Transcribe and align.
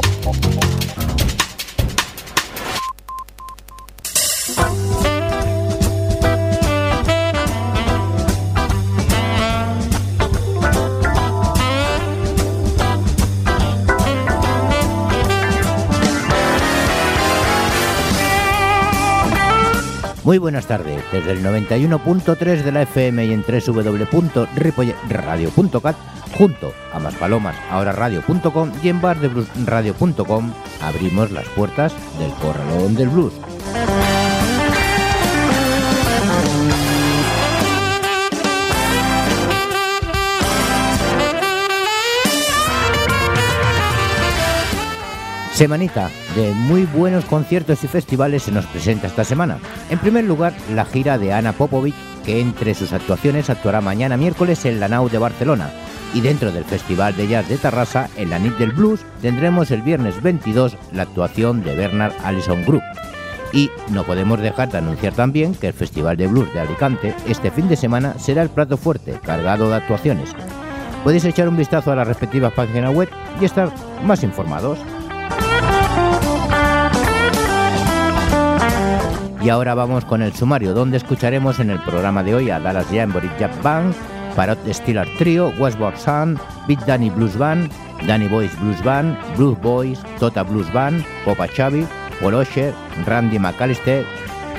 Thank 0.00 0.62
you. 0.62 0.67
Muy 20.28 20.36
buenas 20.36 20.66
tardes, 20.66 21.02
desde 21.10 21.32
el 21.32 21.42
91.3 21.42 22.62
de 22.62 22.70
la 22.70 22.82
FM 22.82 23.24
y 23.24 23.32
en 23.32 23.42
www.ripoyradio.cat, 23.42 25.96
junto 26.36 26.74
a 26.92 26.98
Más 26.98 27.14
Palomas, 27.14 27.56
ahora 27.70 27.92
radio.com 27.92 28.70
y 28.82 28.90
en 28.90 29.00
bardebluesradio.com, 29.00 30.52
abrimos 30.82 31.30
las 31.30 31.48
puertas 31.48 31.94
del 32.18 32.30
corralón 32.32 32.94
del 32.94 33.08
blues. 33.08 33.32
Semanita 45.58 46.08
de 46.36 46.52
muy 46.52 46.84
buenos 46.84 47.24
conciertos 47.24 47.82
y 47.82 47.88
festivales 47.88 48.44
se 48.44 48.52
nos 48.52 48.64
presenta 48.66 49.08
esta 49.08 49.24
semana. 49.24 49.58
En 49.90 49.98
primer 49.98 50.22
lugar, 50.22 50.54
la 50.72 50.84
gira 50.84 51.18
de 51.18 51.32
Ana 51.32 51.52
Popovic, 51.52 51.96
que 52.24 52.40
entre 52.40 52.74
sus 52.74 52.92
actuaciones 52.92 53.50
actuará 53.50 53.80
mañana 53.80 54.16
miércoles 54.16 54.64
en 54.66 54.78
la 54.78 54.86
Nau 54.86 55.08
de 55.08 55.18
Barcelona. 55.18 55.72
Y 56.14 56.20
dentro 56.20 56.52
del 56.52 56.64
Festival 56.64 57.16
de 57.16 57.26
Jazz 57.26 57.48
de 57.48 57.56
Tarrasa, 57.56 58.08
en 58.16 58.30
la 58.30 58.38
NIT 58.38 58.56
del 58.56 58.70
Blues, 58.70 59.00
tendremos 59.20 59.72
el 59.72 59.82
viernes 59.82 60.22
22 60.22 60.76
la 60.92 61.02
actuación 61.02 61.64
de 61.64 61.74
Bernard 61.74 62.12
Allison 62.22 62.64
Group. 62.64 62.84
Y 63.52 63.68
no 63.90 64.04
podemos 64.04 64.38
dejar 64.38 64.70
de 64.70 64.78
anunciar 64.78 65.14
también 65.14 65.56
que 65.56 65.66
el 65.66 65.74
Festival 65.74 66.16
de 66.16 66.28
Blues 66.28 66.54
de 66.54 66.60
Alicante 66.60 67.16
este 67.26 67.50
fin 67.50 67.66
de 67.66 67.74
semana 67.74 68.16
será 68.20 68.42
el 68.42 68.50
plato 68.50 68.76
fuerte, 68.76 69.18
cargado 69.24 69.68
de 69.70 69.74
actuaciones. 69.74 70.30
Podéis 71.02 71.24
echar 71.24 71.48
un 71.48 71.56
vistazo 71.56 71.90
a 71.90 71.96
las 71.96 72.06
respectivas 72.06 72.52
páginas 72.52 72.94
web 72.94 73.08
y 73.40 73.44
estar 73.44 73.72
más 74.04 74.22
informados. 74.22 74.78
Y 79.40 79.50
ahora 79.50 79.74
vamos 79.74 80.04
con 80.04 80.20
el 80.22 80.34
sumario, 80.34 80.74
donde 80.74 80.96
escucharemos 80.96 81.60
en 81.60 81.70
el 81.70 81.78
programa 81.80 82.22
de 82.22 82.34
hoy 82.34 82.50
a 82.50 82.58
Dallas 82.58 82.86
Jamboree 82.90 83.30
Jazz 83.38 83.62
Band, 83.62 83.94
Parrot 84.34 84.58
Steeler 84.72 85.08
Trio, 85.16 85.52
Westboard 85.58 85.96
Sun, 85.96 86.38
Big 86.66 86.78
Danny 86.86 87.08
Blues 87.10 87.36
Band, 87.36 87.70
Danny 88.06 88.26
Boys 88.26 88.58
Blues 88.60 88.82
Band, 88.82 89.16
Blues 89.36 89.60
Boys, 89.60 90.00
Tota 90.18 90.42
Blues 90.42 90.72
Band, 90.72 91.04
Popa 91.24 91.48
Chavi, 91.48 91.86
Paul 92.20 92.44
Randy 93.06 93.38
McAllister 93.38 94.04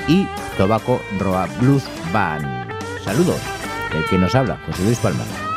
y 0.08 0.26
Tobacco 0.56 1.00
Roa 1.18 1.46
Blues 1.60 1.84
Band. 2.12 2.46
Saludos, 3.04 3.40
el 3.94 4.04
que 4.06 4.18
nos 4.18 4.34
habla, 4.34 4.58
José 4.66 4.84
Luis 4.84 4.98
Palma. 4.98 5.49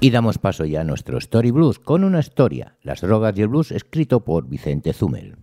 Y 0.00 0.10
damos 0.10 0.38
paso 0.38 0.64
ya 0.64 0.82
a 0.82 0.84
nuestro 0.84 1.18
Story 1.18 1.50
Blues 1.50 1.80
con 1.80 2.04
una 2.04 2.20
historia, 2.20 2.76
Las 2.82 3.00
drogas 3.00 3.36
y 3.36 3.42
el 3.42 3.48
blues, 3.48 3.72
escrito 3.72 4.20
por 4.20 4.48
Vicente 4.48 4.92
Zumel. 4.92 5.36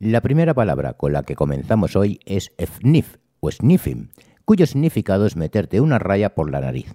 La 0.00 0.22
primera 0.22 0.54
palabra 0.54 0.94
con 0.94 1.12
la 1.12 1.24
que 1.24 1.34
comenzamos 1.34 1.94
hoy 1.94 2.20
es 2.24 2.52
sniff 2.58 3.16
o 3.40 3.50
sniffing, 3.50 4.10
cuyo 4.48 4.64
significado 4.64 5.26
es 5.26 5.36
meterte 5.36 5.78
una 5.78 5.98
raya 5.98 6.34
por 6.34 6.50
la 6.50 6.62
nariz. 6.62 6.94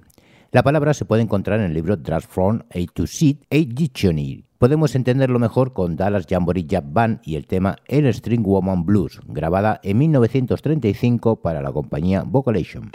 La 0.52 0.64
palabra 0.64 0.96
se 0.96 1.06
puede 1.06 1.22
encontrar 1.22 1.60
en 1.60 1.68
el 1.68 1.76
libro 1.76 1.96
Draft 1.96 2.28
from 2.28 2.62
A 2.72 2.80
to 2.92 3.06
Z, 3.06 3.46
A 3.52 3.58
Dictionary. 3.58 4.44
Podemos 4.58 4.96
entenderlo 4.96 5.38
mejor 5.38 5.72
con 5.72 5.96
Dallas 5.96 6.26
Jamboree 6.28 6.66
Jazz 6.66 6.84
Band 6.84 7.20
y 7.24 7.36
el 7.36 7.46
tema 7.46 7.76
El 7.86 8.12
String 8.12 8.42
Woman 8.42 8.86
Blues, 8.86 9.20
grabada 9.28 9.80
en 9.84 10.00
1935 10.00 11.44
para 11.44 11.62
la 11.62 11.72
compañía 11.72 12.24
Vocalation. 12.24 12.90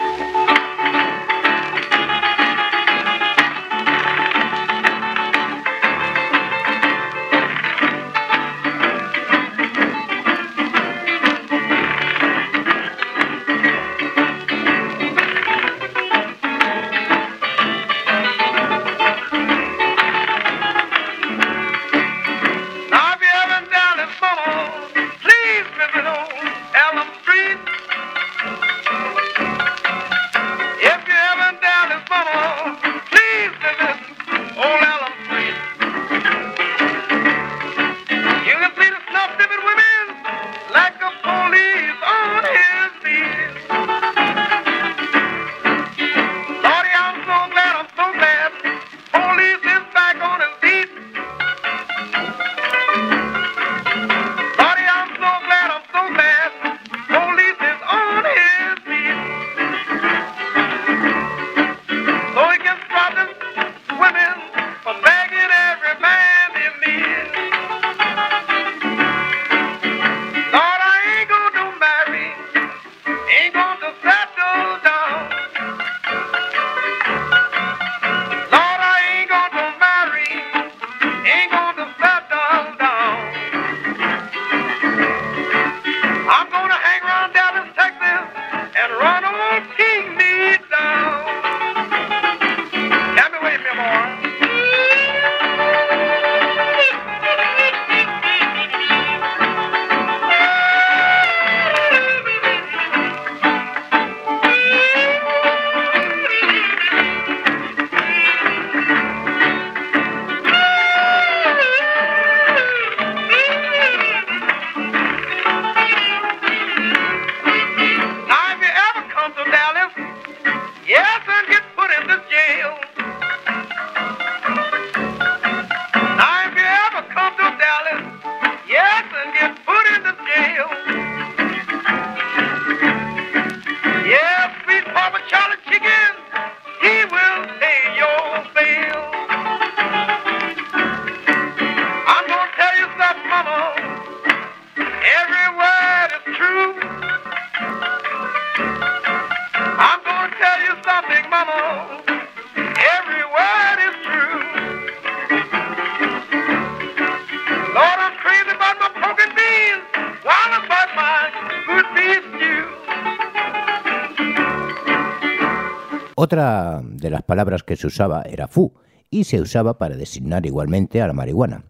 Otra 166.29 166.83
de 166.83 167.09
las 167.09 167.23
palabras 167.23 167.63
que 167.63 167.75
se 167.75 167.87
usaba 167.87 168.21
era 168.21 168.47
fu 168.47 168.71
y 169.09 169.23
se 169.23 169.41
usaba 169.41 169.79
para 169.79 169.97
designar 169.97 170.45
igualmente 170.45 171.01
a 171.01 171.07
la 171.07 171.13
marihuana. 171.13 171.63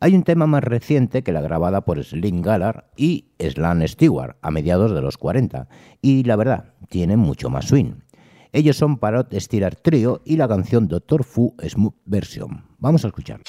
Hay 0.00 0.14
un 0.14 0.22
tema 0.22 0.46
más 0.46 0.64
reciente 0.64 1.22
que 1.22 1.30
la 1.30 1.42
grabada 1.42 1.82
por 1.82 2.02
Slim 2.02 2.40
Gallard 2.40 2.84
y 2.96 3.26
Slan 3.38 3.86
Stewart 3.86 4.36
a 4.40 4.50
mediados 4.50 4.94
de 4.94 5.02
los 5.02 5.18
40 5.18 5.68
y 6.00 6.24
la 6.24 6.36
verdad, 6.36 6.72
tiene 6.88 7.18
mucho 7.18 7.50
más 7.50 7.66
swing. 7.66 7.96
Ellos 8.52 8.78
son 8.78 8.96
Parot 8.96 9.30
Estirar 9.34 9.76
Trio 9.76 10.22
y 10.24 10.38
la 10.38 10.48
canción 10.48 10.88
Doctor 10.88 11.22
Fu 11.22 11.54
Smooth 11.62 11.96
Version. 12.06 12.64
Vamos 12.78 13.04
a 13.04 13.08
escuchar. 13.08 13.42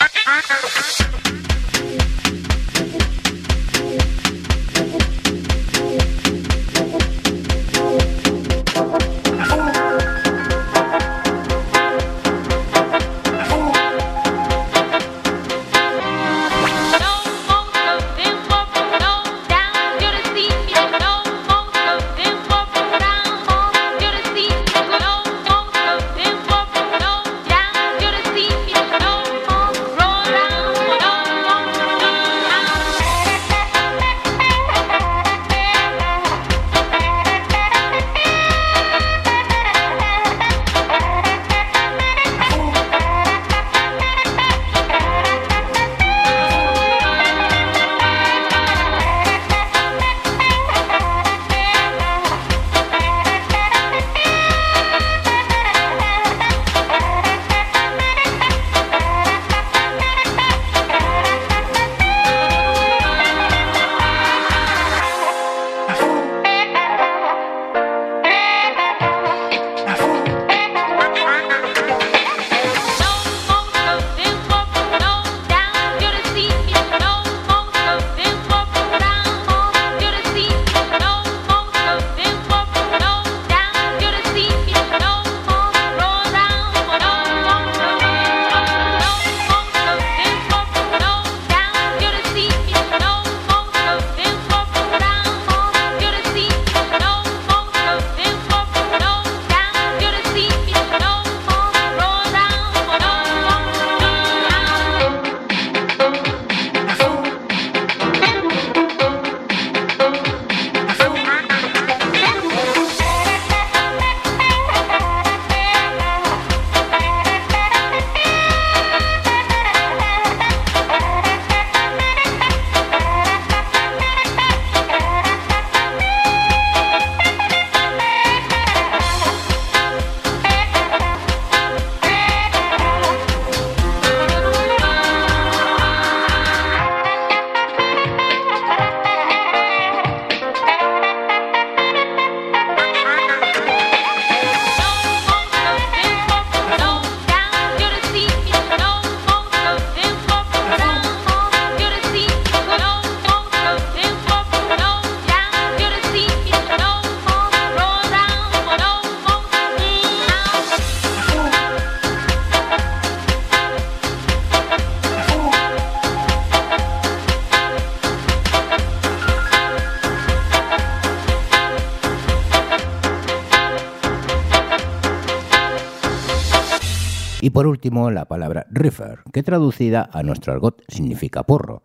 Y 177.42 177.52
por 177.52 177.68
último, 177.68 178.12
la 178.12 178.26
palabra 178.26 178.66
reefer, 178.70 179.20
que 179.32 179.44
traducida 179.44 180.10
a 180.12 180.24
nuestro 180.24 180.52
argot 180.52 180.84
significa 180.90 181.44
porro. 181.44 181.82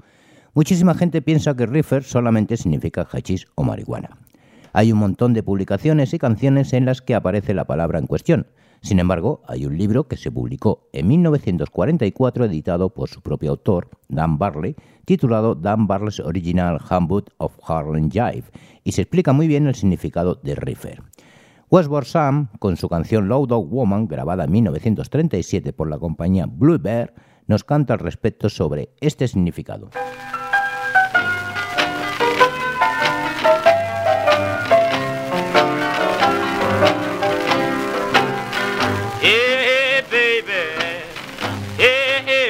Muchísima 0.52 0.94
gente 0.94 1.22
piensa 1.22 1.54
que 1.54 1.66
reefer 1.66 2.02
solamente 2.02 2.56
significa 2.56 3.06
hachís 3.10 3.46
o 3.54 3.62
marihuana. 3.62 4.18
Hay 4.72 4.90
un 4.90 4.98
montón 4.98 5.32
de 5.32 5.44
publicaciones 5.44 6.12
y 6.12 6.18
canciones 6.18 6.72
en 6.72 6.84
las 6.84 7.02
que 7.02 7.14
aparece 7.14 7.54
la 7.54 7.66
palabra 7.66 8.00
en 8.00 8.08
cuestión. 8.08 8.48
Sin 8.82 8.98
embargo, 8.98 9.42
hay 9.46 9.64
un 9.64 9.78
libro 9.78 10.08
que 10.08 10.16
se 10.16 10.32
publicó 10.32 10.88
en 10.92 11.06
1944 11.06 12.44
editado 12.44 12.90
por 12.90 13.08
su 13.08 13.22
propio 13.22 13.52
autor, 13.52 13.88
Dan 14.08 14.36
Barley, 14.38 14.74
titulado 15.04 15.54
Dan 15.54 15.86
Barley's 15.86 16.18
Original 16.18 16.80
Handbook 16.88 17.30
of 17.38 17.52
Harlem 17.62 18.10
Jive, 18.10 18.44
y 18.82 18.92
se 18.92 19.02
explica 19.02 19.32
muy 19.32 19.46
bien 19.46 19.68
el 19.68 19.76
significado 19.76 20.34
de 20.42 20.56
reefer. 20.56 21.02
Westward 21.74 22.04
Sam, 22.04 22.50
con 22.60 22.76
su 22.76 22.88
canción 22.88 23.26
Low 23.26 23.48
Dog 23.48 23.68
Woman, 23.68 24.06
grabada 24.06 24.44
en 24.44 24.52
1937 24.52 25.72
por 25.72 25.90
la 25.90 25.98
compañía 25.98 26.46
Blue 26.46 26.78
Bear, 26.78 27.12
nos 27.48 27.64
canta 27.64 27.94
al 27.94 27.98
respecto 27.98 28.48
sobre 28.48 28.90
este 29.00 29.26
significado. 29.26 29.90
Hey, 39.20 40.04
baby, 40.12 40.52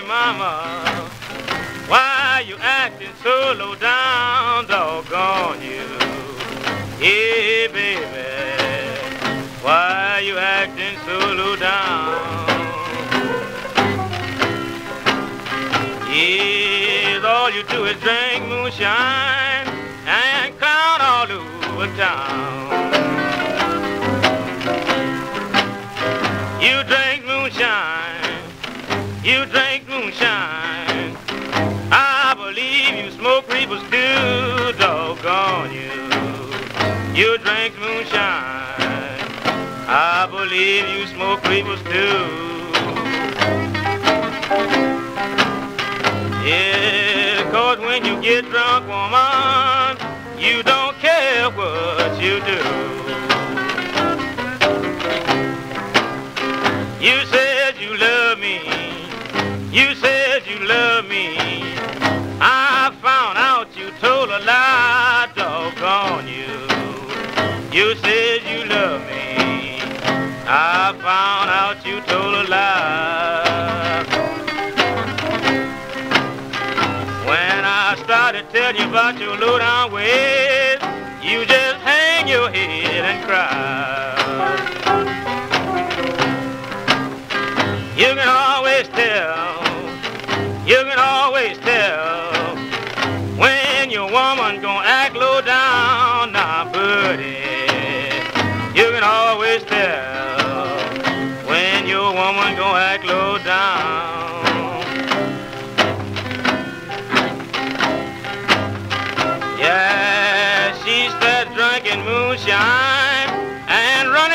mama, 0.06 0.60
why 1.88 2.44
you 2.46 2.56
acting 2.60 3.08
so 3.22 3.54
low 3.54 3.74
down, 3.76 4.03
you 10.34 10.40
acting 10.40 10.98
so 11.06 11.16
low 11.34 11.54
down? 11.54 12.48
Yes, 16.10 17.24
all 17.24 17.50
you 17.50 17.62
do 17.64 17.84
is 17.84 17.96
drink 18.00 18.42
moonshine 18.48 19.68
and 20.06 20.58
clown 20.58 21.00
all 21.00 21.30
over 21.30 21.86
town. 21.96 22.82
You 26.60 26.82
drink 26.92 27.24
moonshine, 27.26 28.42
you 29.22 29.46
drink 29.46 29.88
moonshine. 29.88 31.16
I 31.92 32.34
believe 32.36 33.04
you 33.04 33.10
smoke 33.12 33.46
reapers 33.52 33.82
too, 33.82 34.78
doggone 34.78 35.72
you. 35.72 35.92
You 37.14 37.38
drink 37.38 37.78
moonshine. 37.78 38.83
I 39.86 40.26
believe 40.30 40.88
you 40.96 41.06
smoke 41.08 41.42
creepers 41.42 41.82
too. 41.82 42.44
Yeah, 46.42 47.50
cause 47.50 47.78
when 47.80 48.04
you 48.04 48.20
get 48.22 48.48
drunk, 48.50 48.88
woman, 48.88 49.98
you 50.38 50.62
don't 50.62 50.96
care 50.96 51.50
what 51.50 52.18
you 52.18 52.40
do. 52.40 52.94
You 57.04 57.26
said 57.26 57.74
you 57.78 57.96
love 57.98 58.38
me. 58.38 58.60
You 59.70 59.94
said 59.96 60.46
you 60.46 60.66
love 60.66 61.06
me. 61.06 61.36
I 62.40 62.90
found 63.02 63.36
out 63.36 63.76
you 63.76 63.90
told 64.00 64.30
a 64.30 64.38
lie, 64.46 65.28
doggone 65.36 66.26
you. 66.26 66.54
You 67.70 67.94
said 67.96 68.42
you 68.44 68.64
love 68.64 69.06
me. 69.06 69.13
I 70.46 70.92
found 71.00 71.48
out 71.48 71.86
you 71.86 72.02
told 72.02 72.34
a 72.34 72.44
lie. 72.50 74.04
When 77.24 77.64
I 77.64 77.96
started 78.04 78.50
telling 78.50 78.76
you 78.76 78.88
about 78.88 79.18
your 79.18 79.38
low 79.38 79.58
down 79.58 79.90
ways, 79.90 80.78
you 81.22 81.46
just 81.46 81.76
hang 81.80 82.28
your 82.28 82.50
head 82.50 83.04
and 83.04 83.24
cry. 83.24 84.04
You 87.96 88.14
can 88.14 88.28
always 88.28 88.88
tell, 88.88 89.62
you 90.66 90.76
can 90.76 90.98
always 90.98 91.56
tell 91.58 92.56
when 93.38 93.88
your 93.88 94.10
woman 94.12 94.60
gonna 94.60 94.86
act 94.86 95.03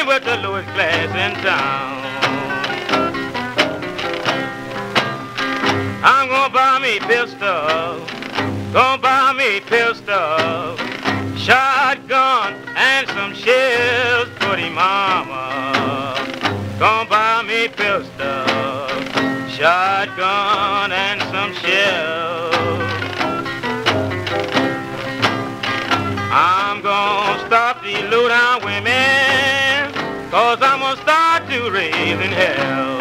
with 0.10 0.26
the 0.26 0.38
lowest 0.38 0.68
class 0.70 1.10
in 1.24 1.36
town. 1.44 2.02
I'm 6.04 6.28
gonna 6.28 6.52
buy 6.52 6.80
me 6.80 6.98
pistol, 7.02 8.08
gonna 8.74 9.00
buy 9.00 9.34
me 9.34 9.60
pistol, 9.60 10.78
shotgun 11.38 12.56
and 12.76 13.08
some 13.10 13.36
shells 13.36 14.30
for 14.40 14.56
the 14.56 14.72
mama. 14.72 15.69
Gonna 30.90 31.02
start 31.02 31.48
to 31.50 31.70
raise 31.70 31.94
in 31.94 32.32
hell. 32.34 32.98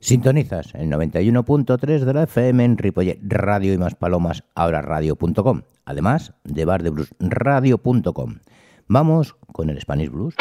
Sintonizas 0.00 0.74
el 0.74 0.88
91.3 0.90 2.00
de 2.00 2.14
la 2.14 2.22
FM 2.22 2.64
en 2.64 2.78
Ripollet 2.78 3.18
Radio 3.22 3.74
y 3.74 3.78
más 3.78 3.94
palomas, 3.94 4.42
ahora 4.54 4.80
radio.com, 4.80 5.62
además 5.84 6.32
de 6.44 6.64
bardebluesradio.com. 6.64 8.38
Vamos 8.86 9.36
con 9.52 9.68
el 9.68 9.78
Spanish 9.80 10.08
Blues. 10.08 10.34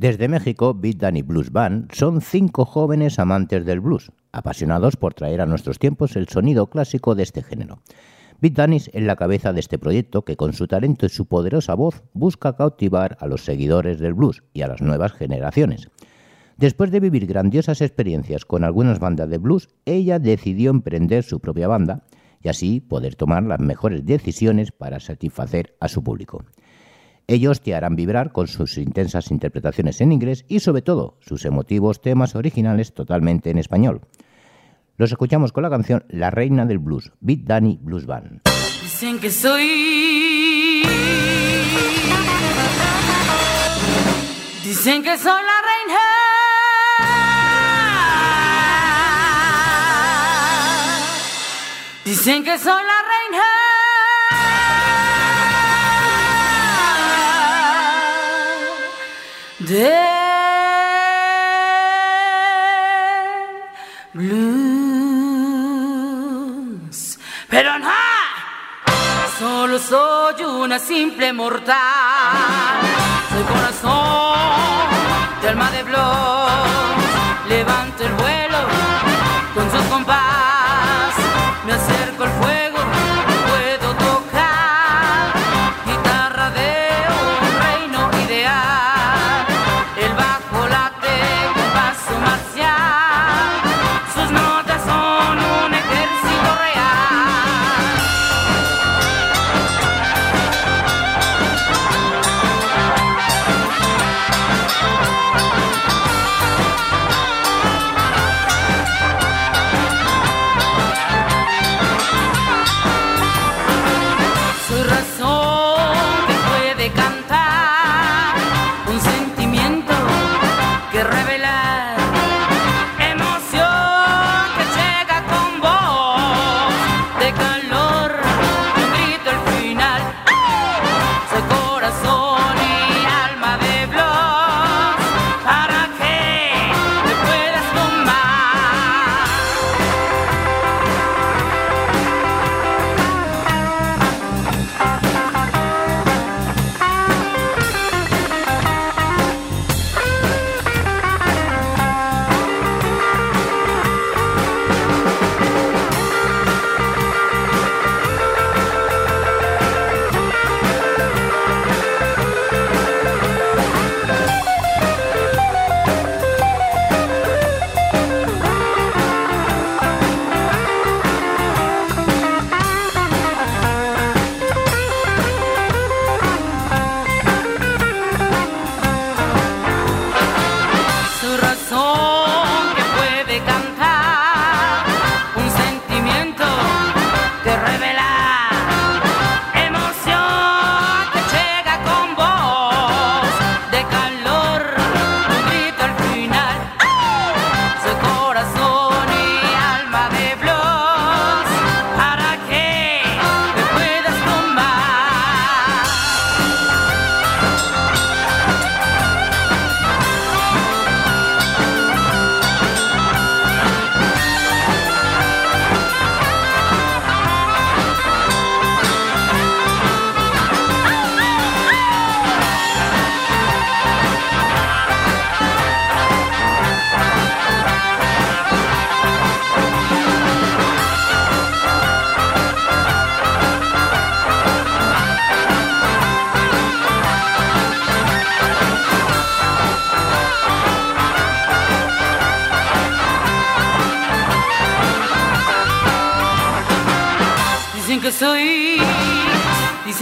Desde 0.00 0.28
México, 0.28 0.72
Beat 0.72 0.96
Danny 0.96 1.20
Blues 1.20 1.52
Band 1.52 1.92
son 1.92 2.22
cinco 2.22 2.64
jóvenes 2.64 3.18
amantes 3.18 3.66
del 3.66 3.80
blues, 3.80 4.10
apasionados 4.32 4.96
por 4.96 5.12
traer 5.12 5.42
a 5.42 5.46
nuestros 5.46 5.78
tiempos 5.78 6.16
el 6.16 6.26
sonido 6.26 6.68
clásico 6.68 7.14
de 7.14 7.22
este 7.22 7.42
género. 7.42 7.82
Beat 8.40 8.54
Danny 8.54 8.78
es 8.78 9.02
la 9.02 9.16
cabeza 9.16 9.52
de 9.52 9.60
este 9.60 9.78
proyecto 9.78 10.24
que 10.24 10.36
con 10.36 10.54
su 10.54 10.66
talento 10.66 11.04
y 11.04 11.10
su 11.10 11.26
poderosa 11.26 11.74
voz 11.74 12.02
busca 12.14 12.56
cautivar 12.56 13.18
a 13.20 13.26
los 13.26 13.44
seguidores 13.44 13.98
del 13.98 14.14
blues 14.14 14.42
y 14.54 14.62
a 14.62 14.68
las 14.68 14.80
nuevas 14.80 15.12
generaciones. 15.12 15.90
Después 16.56 16.90
de 16.92 17.00
vivir 17.00 17.26
grandiosas 17.26 17.82
experiencias 17.82 18.46
con 18.46 18.64
algunas 18.64 19.00
bandas 19.00 19.28
de 19.28 19.36
blues, 19.36 19.68
ella 19.84 20.18
decidió 20.18 20.70
emprender 20.70 21.24
su 21.24 21.40
propia 21.40 21.68
banda 21.68 22.04
y 22.42 22.48
así 22.48 22.80
poder 22.80 23.16
tomar 23.16 23.42
las 23.42 23.60
mejores 23.60 24.06
decisiones 24.06 24.72
para 24.72 24.98
satisfacer 24.98 25.76
a 25.78 25.88
su 25.88 26.02
público. 26.02 26.42
Ellos 27.30 27.60
te 27.60 27.76
harán 27.76 27.94
vibrar 27.94 28.32
con 28.32 28.48
sus 28.48 28.76
intensas 28.76 29.30
interpretaciones 29.30 30.00
en 30.00 30.10
inglés 30.10 30.44
y 30.48 30.58
sobre 30.58 30.82
todo 30.82 31.16
sus 31.20 31.44
emotivos 31.44 32.00
temas 32.00 32.34
originales 32.34 32.92
totalmente 32.92 33.50
en 33.50 33.58
español. 33.58 34.00
Los 34.96 35.12
escuchamos 35.12 35.52
con 35.52 35.62
la 35.62 35.70
canción 35.70 36.04
La 36.08 36.30
Reina 36.30 36.66
del 36.66 36.80
Blues, 36.80 37.12
Beat 37.20 37.42
Danny 37.44 37.78
Blues 37.80 38.04
Band. 38.04 38.40
Dicen 38.82 39.20
que 39.20 39.30
soy. 39.30 40.82
Dicen 44.64 45.00
que 45.04 45.16
soy 45.16 45.42
la 45.50 45.60
reina. 45.70 46.00
Dicen 52.04 52.42
que 52.42 52.58
soy 52.58 52.82
la 52.82 53.02
reina. 53.08 53.69
De 59.70 59.88
blues. 64.12 64.40
Pero 67.48 67.78
no, 67.78 67.86
solo 69.38 69.78
soy 69.78 70.42
una 70.42 70.80
simple 70.80 71.32
mortal. 71.32 72.80
Soy 73.30 73.44
corazón 73.44 74.88
de 75.40 75.48
alma 75.50 75.70
de 75.70 75.84
blues. 75.84 76.00
Levanto 77.48 78.02
el 78.06 78.12
vuelo 78.14 78.58
con 79.54 79.70
sus 79.70 79.82
compás. 79.82 81.14
Me 81.64 81.74
acerco 81.74 81.99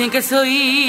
dicen 0.08 0.10
que 0.10 0.22
soy, 0.22 0.88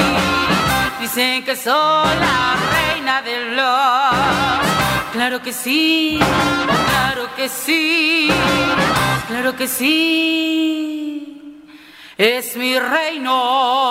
dicen 1.01 1.43
que 1.43 1.55
soy 1.55 1.73
la 1.73 2.55
reina 2.71 3.21
del 3.21 3.55
love. 3.55 5.11
Claro 5.11 5.41
que 5.41 5.51
sí, 5.51 6.17
claro 6.87 7.35
que 7.35 7.49
sí, 7.49 8.29
claro 9.27 9.55
que 9.57 9.67
sí. 9.67 10.69
Es 12.17 12.55
mi 12.55 12.79
reino. 12.79 13.88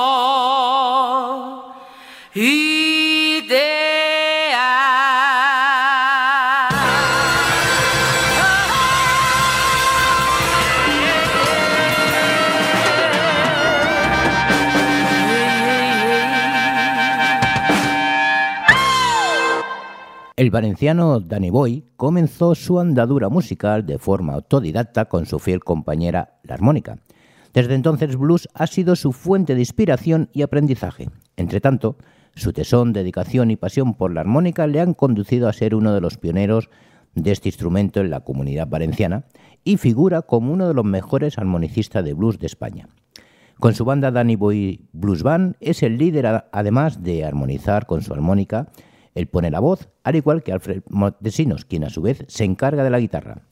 El 20.38 20.52
valenciano 20.52 21.18
Danny 21.18 21.50
Boy 21.50 21.84
comenzó 21.96 22.54
su 22.54 22.78
andadura 22.78 23.28
musical 23.28 23.84
de 23.84 23.98
forma 23.98 24.34
autodidacta 24.34 25.06
con 25.06 25.26
su 25.26 25.40
fiel 25.40 25.64
compañera, 25.64 26.38
la 26.44 26.54
armónica. 26.54 27.00
Desde 27.52 27.74
entonces 27.74 28.14
blues 28.14 28.48
ha 28.54 28.68
sido 28.68 28.94
su 28.94 29.10
fuente 29.10 29.56
de 29.56 29.62
inspiración 29.62 30.30
y 30.32 30.42
aprendizaje. 30.42 31.08
Entre 31.36 31.60
tanto, 31.60 31.96
su 32.36 32.52
tesón, 32.52 32.92
dedicación 32.92 33.50
y 33.50 33.56
pasión 33.56 33.94
por 33.94 34.14
la 34.14 34.20
armónica 34.20 34.68
le 34.68 34.80
han 34.80 34.94
conducido 34.94 35.48
a 35.48 35.52
ser 35.52 35.74
uno 35.74 35.92
de 35.92 36.00
los 36.00 36.18
pioneros 36.18 36.70
de 37.16 37.32
este 37.32 37.48
instrumento 37.48 37.98
en 37.98 38.10
la 38.10 38.20
comunidad 38.20 38.68
valenciana 38.68 39.24
y 39.64 39.76
figura 39.76 40.22
como 40.22 40.52
uno 40.52 40.68
de 40.68 40.74
los 40.74 40.84
mejores 40.84 41.36
armonicistas 41.36 42.04
de 42.04 42.14
blues 42.14 42.38
de 42.38 42.46
España. 42.46 42.88
Con 43.58 43.74
su 43.74 43.84
banda 43.84 44.12
Danny 44.12 44.36
Boy 44.36 44.86
Blues 44.92 45.24
Band 45.24 45.56
es 45.58 45.82
el 45.82 45.98
líder 45.98 46.44
además 46.52 47.02
de 47.02 47.24
armonizar 47.24 47.86
con 47.86 48.02
su 48.02 48.14
armónica 48.14 48.68
él 49.18 49.26
pone 49.26 49.50
la 49.50 49.60
voz, 49.60 49.88
al 50.04 50.14
igual 50.14 50.42
que 50.42 50.52
Alfred 50.52 50.82
Montesinos, 50.88 51.64
quien 51.64 51.84
a 51.84 51.90
su 51.90 52.02
vez 52.02 52.24
se 52.28 52.44
encarga 52.44 52.84
de 52.84 52.90
la 52.90 53.00
guitarra. 53.00 53.42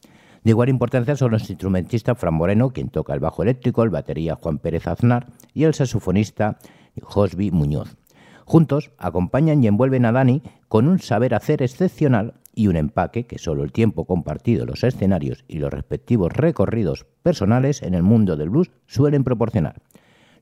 De 0.44 0.50
igual 0.50 0.68
importancia 0.68 1.16
son 1.16 1.32
los 1.32 1.50
instrumentistas 1.50 2.16
Fran 2.16 2.34
Moreno, 2.34 2.70
quien 2.70 2.88
toca 2.88 3.12
el 3.14 3.20
bajo 3.20 3.42
eléctrico, 3.42 3.82
el 3.82 3.90
batería 3.90 4.36
Juan 4.36 4.58
Pérez 4.58 4.86
Aznar 4.86 5.26
y 5.54 5.64
el 5.64 5.74
saxofonista 5.74 6.58
Josby 7.02 7.50
Muñoz. 7.50 7.96
Juntos 8.44 8.92
acompañan 8.96 9.64
y 9.64 9.66
envuelven 9.66 10.04
a 10.04 10.12
Dani 10.12 10.40
con 10.68 10.86
un 10.86 11.00
saber 11.00 11.34
hacer 11.34 11.62
excepcional 11.62 12.34
y 12.54 12.68
un 12.68 12.76
empaque 12.76 13.26
que 13.26 13.38
solo 13.38 13.64
el 13.64 13.72
tiempo 13.72 14.04
compartido, 14.04 14.66
los 14.66 14.84
escenarios 14.84 15.44
y 15.48 15.58
los 15.58 15.72
respectivos 15.72 16.32
recorridos 16.32 17.06
personales 17.24 17.82
en 17.82 17.94
el 17.94 18.04
mundo 18.04 18.36
del 18.36 18.50
blues 18.50 18.70
suelen 18.86 19.24
proporcionar. 19.24 19.82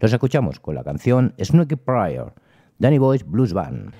Los 0.00 0.12
escuchamos 0.12 0.60
con 0.60 0.74
la 0.74 0.84
canción 0.84 1.34
Snooky 1.42 1.76
Pryor, 1.76 2.34
Danny 2.78 2.98
Boy's 2.98 3.24
Blues 3.24 3.54
Band. 3.54 3.94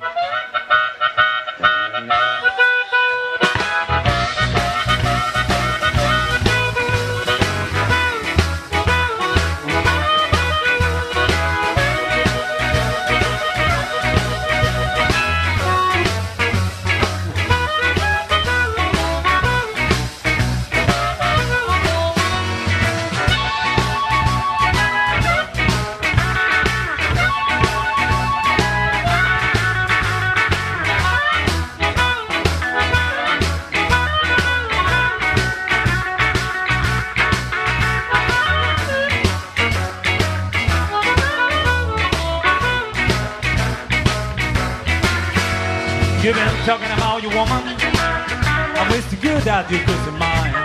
Talking 46.65 46.91
about 46.97 47.23
your 47.23 47.31
woman. 47.33 47.61
I 47.61 48.89
wish 48.91 49.05
the 49.13 49.17
good 49.17 49.43
that 49.43 49.69
you 49.71 49.77
could 49.85 50.01
mine. 50.17 50.57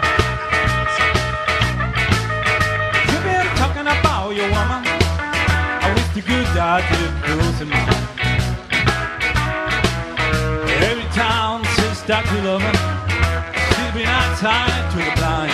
You've 3.11 3.23
been 3.27 3.43
talking 3.59 3.83
about 3.83 4.31
your 4.31 4.47
woman. 4.47 4.79
I 4.87 5.91
wish 5.91 6.07
the 6.15 6.23
good 6.23 6.47
that 6.55 6.87
you 6.87 7.03
could 7.27 7.67
mine. 7.67 8.03
Every 10.87 11.03
time 11.11 11.67
she 11.75 11.83
starts 11.91 12.31
to 12.31 12.47
love 12.47 12.63
she's 13.75 13.91
been 13.91 14.07
outside 14.07 14.79
to 14.95 14.97
the 15.03 15.13
blind. 15.19 15.51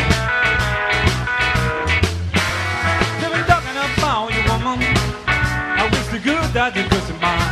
You've 3.17 3.34
been 3.34 3.45
talking 3.49 3.77
about 3.81 4.29
your 4.29 4.45
woman. 4.53 4.77
I 5.25 5.89
wish 5.89 6.08
the 6.13 6.21
good 6.21 6.53
that 6.53 6.75
you 6.77 6.86
could 6.86 7.19
mine. 7.19 7.44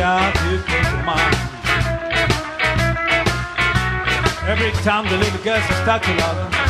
You 0.00 0.58
could 0.64 1.04
mine. 1.04 1.36
Every 4.48 4.72
time 4.82 5.04
the 5.08 5.18
little 5.18 5.42
girls 5.44 5.64
start 5.82 6.02
to 6.04 6.14
love 6.14 6.60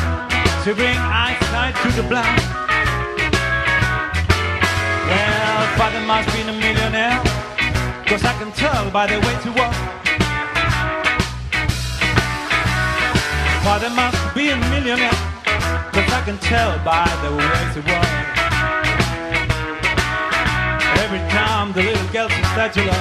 she 0.65 0.75
bring 0.75 0.97
eyesight 0.99 1.75
to 1.77 1.89
the 1.97 2.07
blind. 2.07 2.43
Well, 5.09 5.67
father 5.79 6.01
must 6.07 6.29
be 6.35 6.43
a 6.43 6.53
millionaire, 6.53 7.19
cause 8.05 8.25
I 8.25 8.35
can 8.39 8.53
tell 8.53 8.91
by 8.91 9.07
the 9.07 9.19
way 9.21 9.35
to 9.45 9.51
walk. 9.59 9.75
Father 13.65 13.91
must 13.91 14.35
be 14.35 14.51
a 14.51 14.57
millionaire, 14.69 15.19
cause 15.95 16.13
I 16.13 16.23
can 16.27 16.37
tell 16.39 16.79
by 16.85 17.09
the 17.23 17.31
way 17.35 17.73
to 17.75 17.81
walk. 17.91 18.40
Every 21.13 21.29
time 21.29 21.73
the 21.73 21.83
little 21.83 22.09
girl 22.13 22.29
from 22.29 22.45
Statula, 22.55 22.95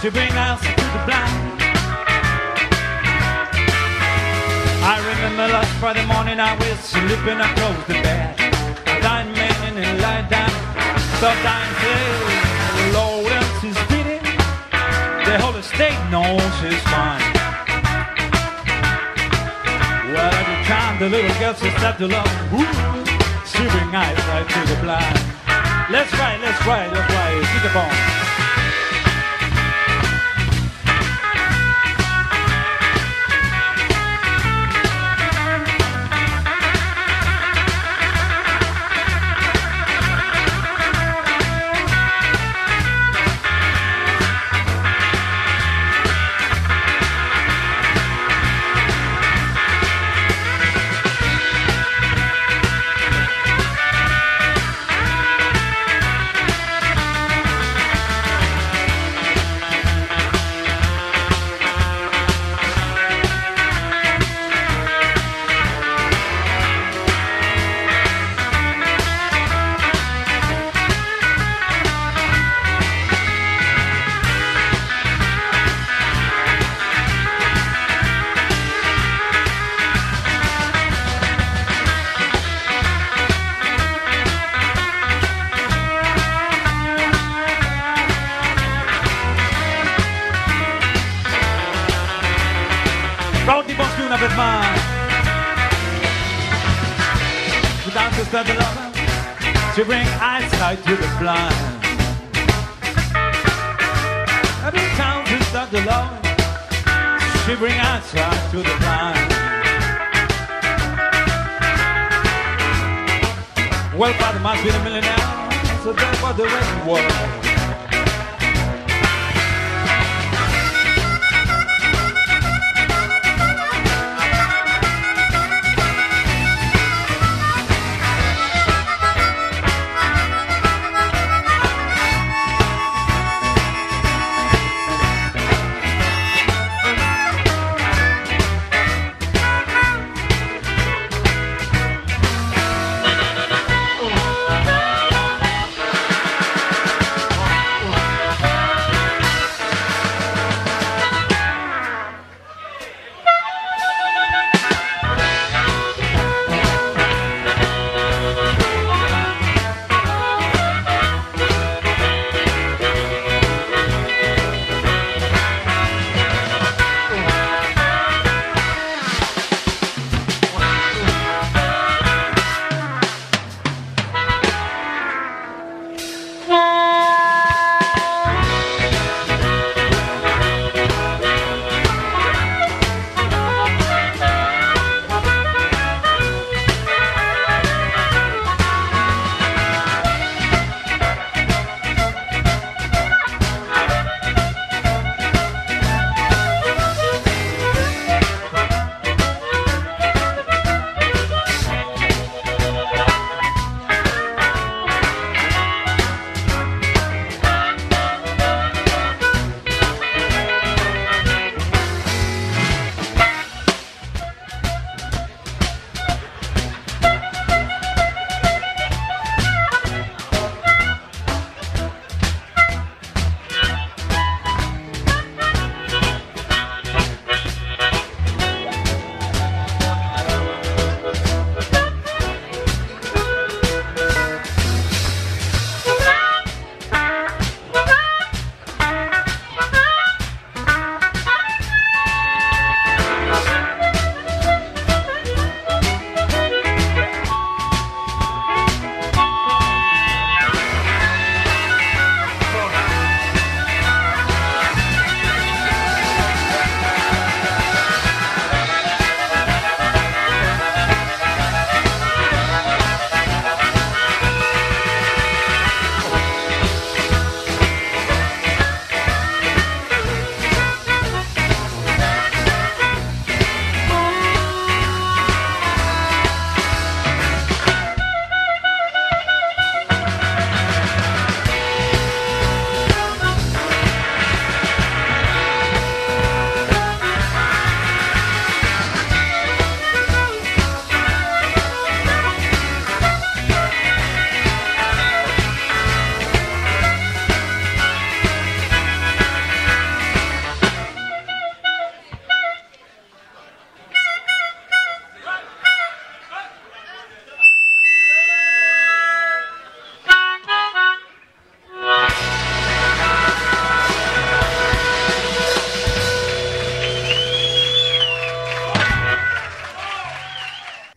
she 0.00 0.08
bring 0.08 0.30
us 0.38 0.60
to 0.60 0.84
the 0.94 1.02
blind. 1.02 1.58
I 4.86 5.02
remember 5.10 5.48
last 5.50 5.72
Friday 5.80 6.06
morning 6.06 6.38
I 6.38 6.54
was 6.54 6.78
sleeping, 6.78 7.40
across 7.42 7.86
the 7.88 7.94
bed. 8.06 8.38
I 8.86 9.00
died 9.00 9.34
man 9.34 9.78
and 9.82 10.00
lie 10.00 10.22
down, 10.30 10.54
stop 11.18 11.34
dying 11.42 11.74
till 11.82 12.94
Lord 12.94 13.32
else 13.32 13.64
is 13.64 13.78
beating. 13.90 14.22
The 15.26 15.42
whole 15.42 15.56
estate 15.58 15.98
knows 16.14 16.38
she's 16.62 16.82
fine. 16.86 17.26
Well, 20.06 20.34
every 20.38 20.64
time 20.70 21.00
the 21.00 21.08
little 21.08 21.34
girl 21.40 21.54
that 21.82 21.98
to 21.98 22.06
love, 22.06 22.30
she 23.50 23.58
bring 23.58 23.90
eyes 23.90 24.22
right 24.30 24.48
to 24.48 24.72
the 24.72 24.80
blind. 24.80 25.31
Let's 25.90 26.12
ride, 26.14 26.40
let's 26.40 26.64
ride, 26.66 26.92
let's 26.92 27.12
ride. 27.12 27.44
See 27.44 27.66
the 27.66 27.74
bone. 27.74 28.21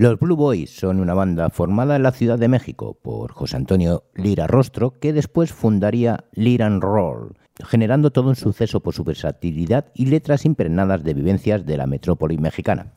Los 0.06 0.20
Blue 0.20 0.36
Boys 0.36 0.70
son 0.70 1.00
una 1.00 1.16
banda 1.16 1.50
formada 1.50 1.96
en 1.96 2.04
la 2.04 2.12
Ciudad 2.12 2.38
de 2.38 2.48
México 2.48 2.96
por 3.02 3.32
José 3.32 3.58
Antonio 3.58 4.04
Lira 4.14 4.46
Rostro, 4.46 5.00
que 5.00 5.14
después 5.14 5.52
fundaría 5.52 6.26
Lira 6.32 6.68
and 6.68 6.84
Roll, 6.84 7.36
generando 7.64 8.12
todo 8.12 8.30
un 8.30 8.36
suceso 8.36 8.82
por 8.82 8.94
su 8.94 9.04
versatilidad 9.04 9.88
y 9.96 10.06
letras 10.06 10.46
impregnadas 10.46 11.04
de 11.04 11.16
vivencias 11.16 11.66
de 11.66 11.78
la 11.78 11.88
metrópoli 11.88 12.38
mexicana. 12.38 12.94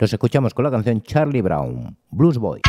Los 0.00 0.12
escuchamos 0.12 0.52
con 0.52 0.64
la 0.64 0.72
canción 0.72 1.02
Charlie 1.02 1.40
Brown, 1.40 1.96
Blues 2.10 2.38
Boy. 2.38 2.62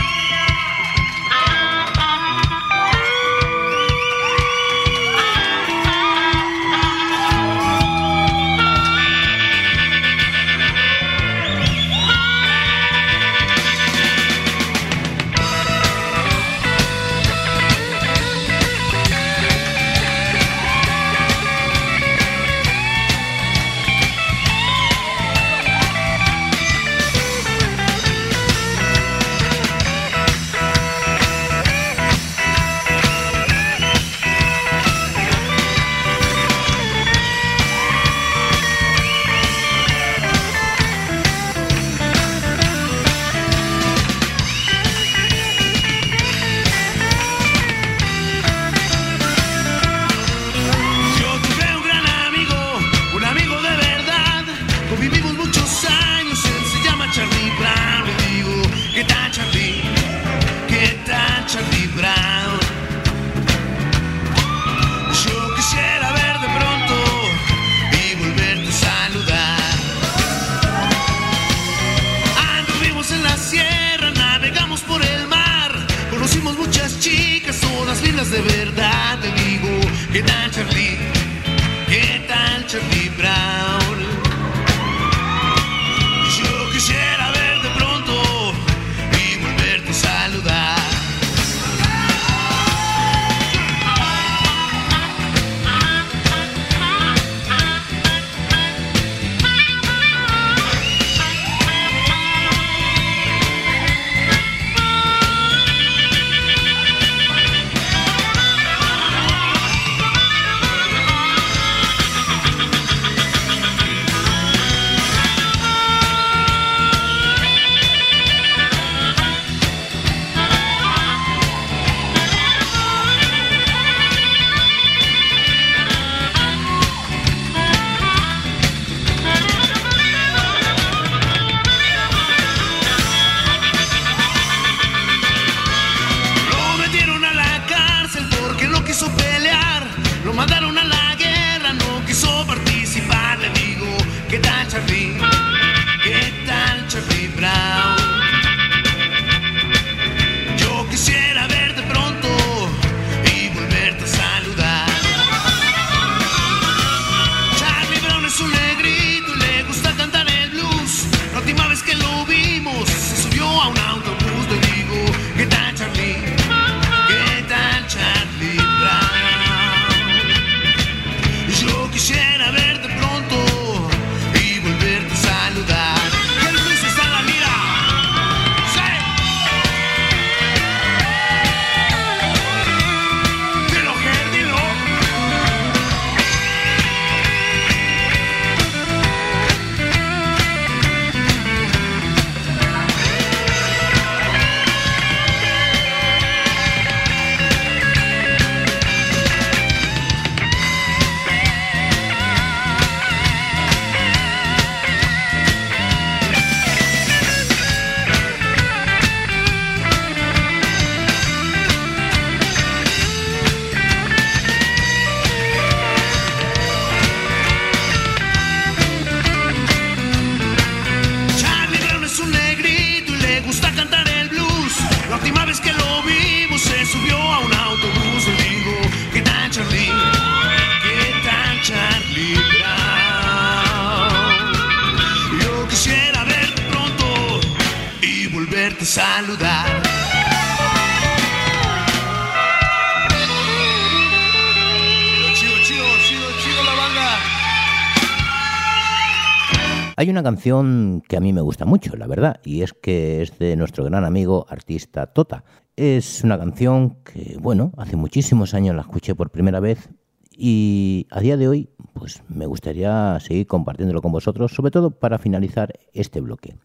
Una 250.12 250.24
canción 250.24 251.02
que 251.08 251.18
a 251.18 251.20
mí 251.20 251.34
me 251.34 251.42
gusta 251.42 251.66
mucho, 251.66 251.96
la 251.96 252.08
verdad, 252.08 252.40
y 252.44 252.62
es 252.62 252.74
que 252.74 253.22
es 253.22 253.38
de 253.40 253.56
nuestro 253.56 253.84
gran 253.84 254.06
amigo 254.06 254.46
artista 254.50 255.08
Tota. 255.08 255.44
Es 255.76 256.24
una 256.24 256.38
canción 256.38 256.98
que, 257.04 257.38
bueno, 257.40 257.72
hace 257.78 257.96
muchísimos 257.96 258.54
años 258.54 258.76
la 258.76 258.82
escuché 258.82 259.16
por 259.16 259.30
primera 259.32 259.60
vez 259.60 259.90
y 260.32 261.08
a 261.12 261.20
día 261.20 261.38
de 261.38 261.48
hoy, 261.48 261.70
pues 261.94 262.24
me 262.28 262.46
gustaría 262.46 263.20
seguir 263.20 263.48
compartiéndolo 263.48 264.02
con 264.02 264.12
vosotros, 264.12 264.54
sobre 264.54 264.72
todo 264.72 264.92
para 264.92 265.18
finalizar 265.18 265.74
este 265.94 266.22
bloque. 266.22 266.56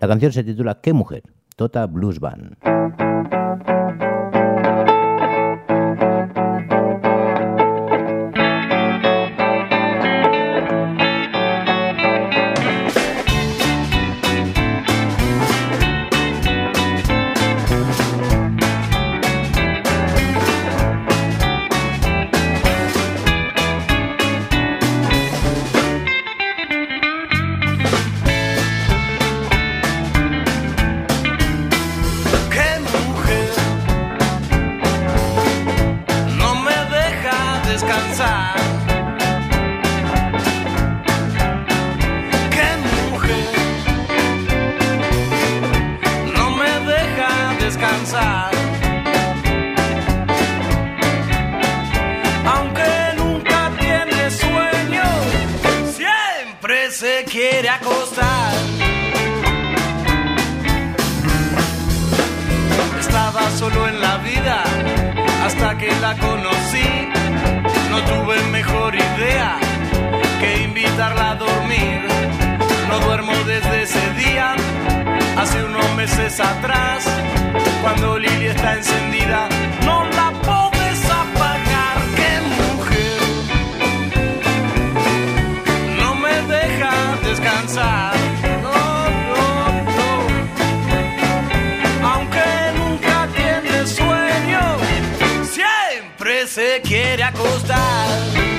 La 0.00 0.08
canción 0.08 0.32
se 0.32 0.44
titula 0.44 0.80
¿Qué 0.80 0.92
mujer? 0.92 1.22
Tota 1.56 1.86
Blues 1.86 2.18
Band. 2.18 2.56
Quiere 57.34 57.68
acostar. 57.68 58.54
Estaba 63.00 63.50
solo 63.58 63.88
en 63.88 64.00
la 64.00 64.18
vida 64.18 64.62
hasta 65.44 65.76
que 65.76 65.90
la 66.00 66.14
conocí. 66.16 67.08
No 67.90 67.98
tuve 68.04 68.40
mejor 68.52 68.94
idea 68.94 69.58
que 70.38 70.62
invitarla 70.62 71.32
a 71.32 71.34
dormir. 71.34 72.02
No 72.88 73.00
duermo 73.00 73.32
desde 73.48 73.82
ese 73.82 74.14
día, 74.14 74.54
hace 75.36 75.64
unos 75.64 75.92
meses 75.96 76.38
atrás. 76.38 77.04
Cuando 77.82 78.16
Lili 78.16 78.46
está 78.46 78.74
encendida, 78.74 79.48
no 79.84 80.03
shackles. 97.34 98.53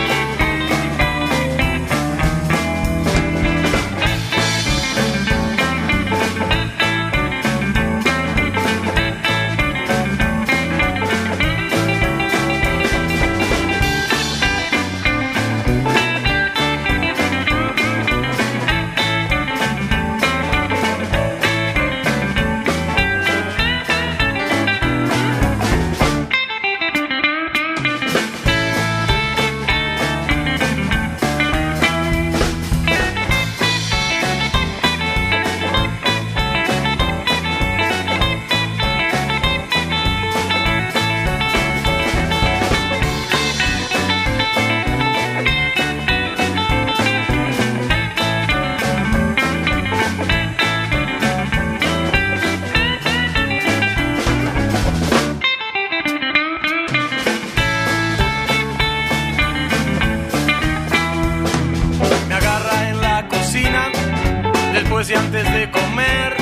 Pues 64.95 65.07
si 65.07 65.13
antes 65.13 65.43
de 65.53 65.69
comer. 65.71 66.37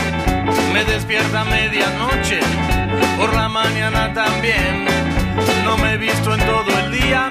Me 0.73 0.85
despierta 0.85 1.41
a 1.41 1.43
medianoche, 1.43 2.39
por 3.17 3.33
la 3.33 3.49
mañana 3.49 4.13
también. 4.13 4.85
No 5.63 5.75
me 5.79 5.93
he 5.93 5.97
visto 5.97 6.35
en 6.35 6.39
todo 6.41 6.69
el 6.77 6.91
día, 6.91 7.29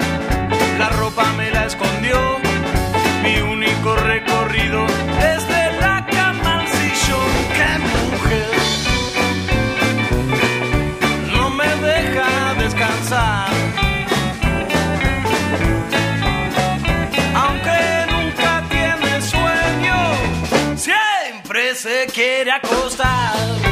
la 0.80 0.88
ropa 0.88 1.32
me 1.34 1.48
la 1.52 1.66
escondió. 1.66 2.18
Mi 3.22 3.38
único 3.38 3.94
recorrido 3.94 4.84
es 5.32 5.41
se 21.82 22.06
quiere 22.06 22.52
acostar. 22.52 23.71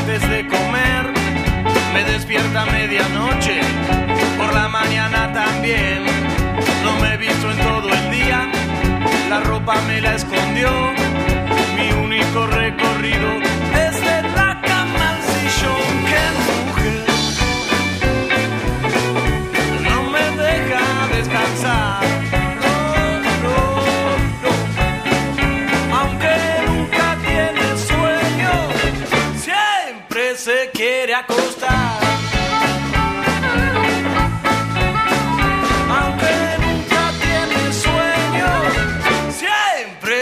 Antes 0.00 0.30
de 0.30 0.46
comer, 0.46 1.12
me 1.92 2.04
despierta 2.04 2.62
a 2.62 2.66
medianoche, 2.66 3.60
por 4.38 4.52
la 4.54 4.68
mañana 4.68 5.30
también, 5.32 6.04
no 6.84 7.00
me 7.00 7.14
he 7.14 7.16
visto 7.18 7.50
en 7.50 7.58
todo 7.58 7.88
el 7.88 8.10
día, 8.10 8.48
la 9.28 9.40
ropa 9.40 9.74
me 9.86 10.00
la 10.00 10.14
escondió, 10.14 10.70
mi 11.76 11.92
único 11.92 12.46
recorrido 12.46 13.49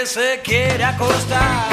se 0.09 0.41
quiere 0.43 0.85
acostar. 0.85 1.69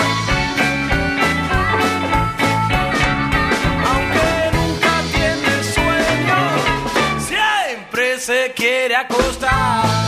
Aunque 3.89 4.57
nunca 4.57 4.93
tiene 5.13 5.63
sueño, 5.73 6.37
siempre 7.19 8.19
se 8.19 8.53
quiere 8.53 8.95
acostar. 8.95 10.04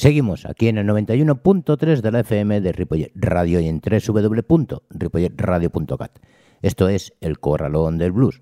Seguimos 0.00 0.46
aquí 0.46 0.68
en 0.68 0.78
el 0.78 0.88
91.3 0.88 2.00
de 2.00 2.10
la 2.10 2.20
FM 2.20 2.62
de 2.62 2.72
Ripollet 2.72 3.12
Radio 3.14 3.60
y 3.60 3.68
en 3.68 3.82
www.ripolletradio.cat. 3.82 6.18
Esto 6.62 6.88
es 6.88 7.12
El 7.20 7.38
Corralón 7.38 7.98
del 7.98 8.12
Blues. 8.12 8.40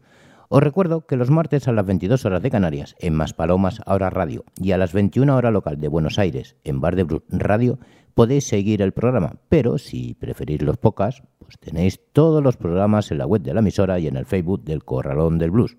Os 0.51 0.63
recuerdo 0.63 1.05
que 1.05 1.17
los 1.17 1.31
martes 1.31 1.67
a 1.67 1.73
las 1.73 1.85
22 1.85 2.25
horas 2.27 2.43
de 2.43 2.53
Canarias 2.53 2.95
en 3.01 3.17
Maspalomas 3.17 3.81
Ahora 3.87 4.09
Radio 4.09 4.45
y 4.61 4.71
a 4.71 4.79
las 4.79 4.93
21 4.93 5.35
horas 5.35 5.53
local 5.53 5.81
de 5.81 5.89
Buenos 5.89 6.21
Aires 6.21 6.55
en 6.63 6.81
Bar 6.81 6.95
de 6.95 7.03
Blues 7.03 7.25
Radio 7.29 7.81
podéis 8.15 8.47
seguir 8.47 8.81
el 8.81 8.93
programa, 8.93 9.41
pero 9.49 9.79
si 9.79 10.15
preferís 10.15 10.63
los 10.63 10.77
pocas, 10.77 11.25
pues 11.41 11.59
tenéis 11.59 11.99
todos 12.13 12.41
los 12.41 12.57
programas 12.57 13.11
en 13.11 13.19
la 13.19 13.27
web 13.27 13.43
de 13.43 13.55
la 13.55 13.59
emisora 13.59 13.99
y 13.99 14.07
en 14.07 14.17
el 14.17 14.27
Facebook 14.27 14.63
del 14.63 14.85
Corralón 14.85 15.39
del 15.39 15.51
Blues. 15.51 15.77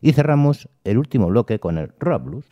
Y 0.00 0.14
cerramos 0.14 0.68
el 0.82 0.98
último 0.98 1.28
bloque 1.28 1.60
con 1.60 1.78
el 1.78 1.92
Rock 2.00 2.24
Blues. 2.24 2.46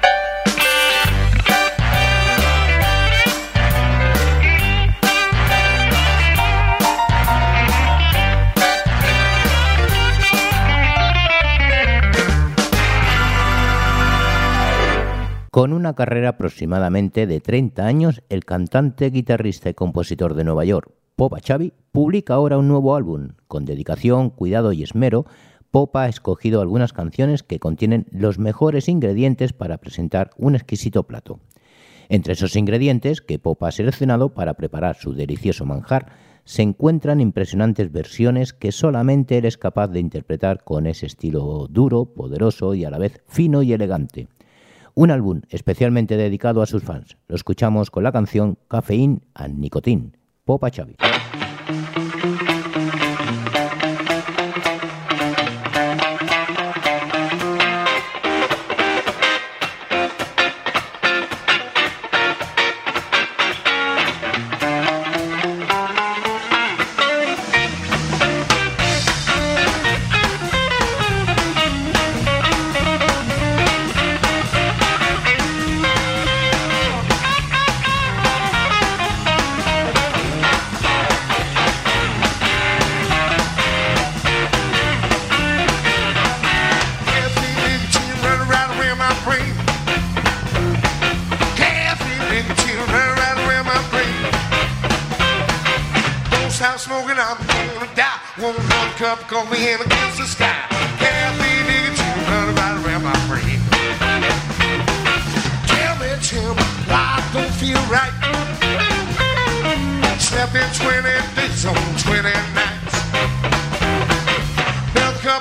Con 15.57 15.73
una 15.73 15.95
carrera 15.95 16.29
aproximadamente 16.29 17.27
de 17.27 17.41
30 17.41 17.87
años, 17.87 18.23
el 18.29 18.45
cantante, 18.45 19.09
guitarrista 19.09 19.71
y 19.71 19.73
compositor 19.73 20.35
de 20.35 20.45
Nueva 20.45 20.67
York, 20.67 20.93
Popa 21.15 21.41
Chavi, 21.41 21.73
publica 21.93 22.35
ahora 22.35 22.59
un 22.59 22.69
nuevo 22.69 22.95
álbum. 22.95 23.29
Con 23.49 23.65
dedicación, 23.65 24.29
cuidado 24.29 24.75
y 24.75 24.83
esmero, 24.83 25.25
Popa 25.71 26.03
ha 26.03 26.09
escogido 26.11 26.61
algunas 26.61 26.93
canciones 26.93 27.43
que 27.43 27.59
contienen 27.59 28.05
los 28.11 28.39
mejores 28.39 28.87
ingredientes 28.87 29.55
para 29.55 29.79
presentar 29.79 30.29
un 30.37 30.57
exquisito 30.57 31.05
plato. 31.05 31.41
Entre 32.11 32.35
esos 32.35 32.55
ingredientes 32.55 33.23
que 33.23 33.39
Popa 33.39 33.69
ha 33.69 33.73
seleccionado 33.73 34.35
para 34.35 34.59
preparar 34.59 34.97
su 34.97 35.15
delicioso 35.15 35.65
manjar, 35.65 36.13
se 36.45 36.61
encuentran 36.61 37.23
impresionantes 37.23 37.91
versiones 37.91 38.53
que 38.53 38.73
solamente 38.73 39.39
él 39.39 39.47
es 39.47 39.57
capaz 39.57 39.89
de 39.89 40.01
interpretar 40.01 40.65
con 40.65 40.87
ese 40.87 41.07
estilo 41.07 41.67
duro, 41.71 42.05
poderoso 42.05 42.75
y 42.75 42.85
a 42.85 42.91
la 42.91 42.99
vez 42.99 43.23
fino 43.27 43.63
y 43.63 43.73
elegante. 43.73 44.29
Un 44.99 45.11
álbum 45.11 45.42
especialmente 45.51 46.16
dedicado 46.16 46.62
a 46.62 46.66
sus 46.66 46.82
fans. 46.82 47.18
Lo 47.28 47.36
escuchamos 47.36 47.90
con 47.90 48.03
la 48.03 48.12
canción 48.12 48.57
Cafeín 48.66 49.26
and 49.34 49.59
Nicotine, 49.59 50.12
Popa 50.47 50.70
Chavi. 50.70 50.97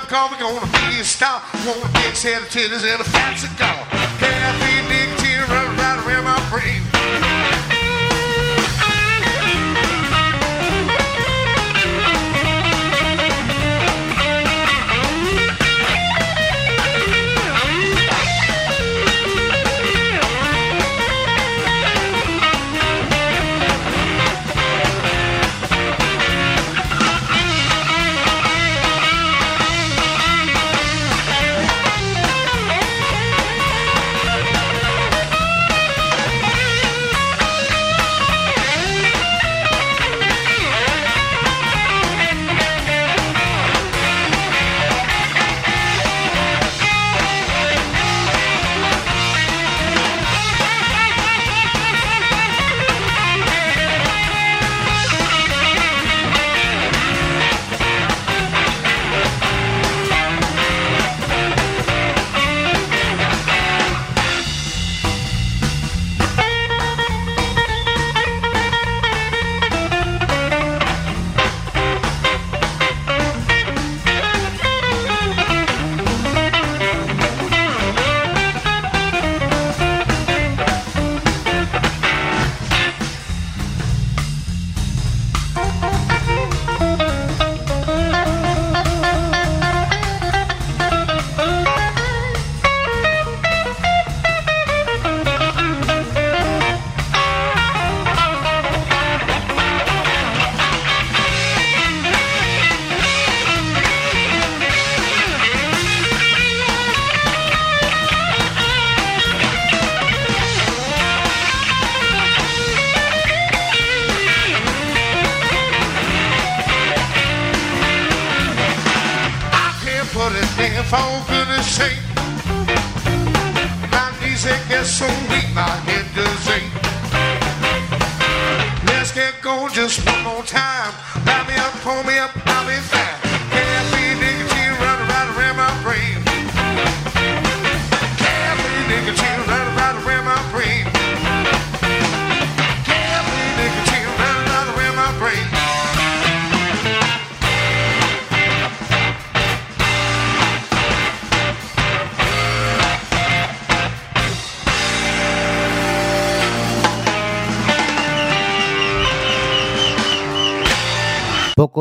Cause 0.03 0.31
we're 0.31 0.39
gonna 0.39 0.65
be 0.89 0.99
a 0.99 1.03
star. 1.03 1.41
Wanna 1.65 1.87
big 1.93 2.15
set 2.15 2.41
of 2.41 2.49
titties 2.49 2.83
and 2.83 3.01
a 3.01 3.03
fat 3.03 3.35
cigar. 3.37 3.79
Caffeine, 4.19 4.87
nicotine, 4.89 5.39
running 5.47 5.77
right 5.77 6.03
around 6.05 6.25
my 6.25 6.49
brain. 6.49 7.34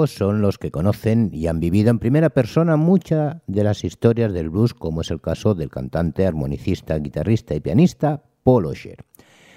Son 0.07 0.41
los 0.41 0.59
que 0.59 0.71
conocen 0.71 1.31
y 1.33 1.47
han 1.47 1.61
vivido 1.61 1.91
en 1.91 1.99
primera 1.99 2.31
persona 2.31 2.77
muchas 2.77 3.37
de 3.47 3.65
las 3.65 3.85
historias 3.85 4.33
del 4.33 4.51
blues, 4.51 4.75
como 4.75 5.01
es 5.01 5.11
el 5.11 5.21
caso 5.21 5.55
del 5.55 5.71
cantante, 5.71 6.27
armonicista, 6.27 6.99
guitarrista 6.99 7.55
y 7.55 7.61
pianista 7.61 8.23
Paul 8.43 8.67
Osher. 8.67 9.05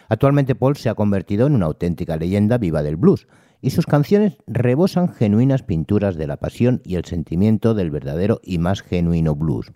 Actualmente 0.10 0.56
Paul 0.56 0.78
se 0.78 0.90
ha 0.90 0.96
convertido 0.96 1.48
en 1.48 1.56
una 1.56 1.66
auténtica 1.66 2.18
leyenda 2.18 2.58
viva 2.58 2.84
del 2.84 2.96
blues 2.96 3.28
y 3.62 3.72
sus 3.72 3.86
canciones 3.86 4.38
rebosan 4.48 5.14
genuinas 5.14 5.64
pinturas 5.64 6.16
de 6.16 6.28
la 6.28 6.38
pasión 6.38 6.82
y 6.86 6.96
el 6.96 7.06
sentimiento 7.06 7.74
del 7.74 7.92
verdadero 7.92 8.40
y 8.44 8.58
más 8.58 8.82
genuino 8.82 9.36
blues. 9.36 9.72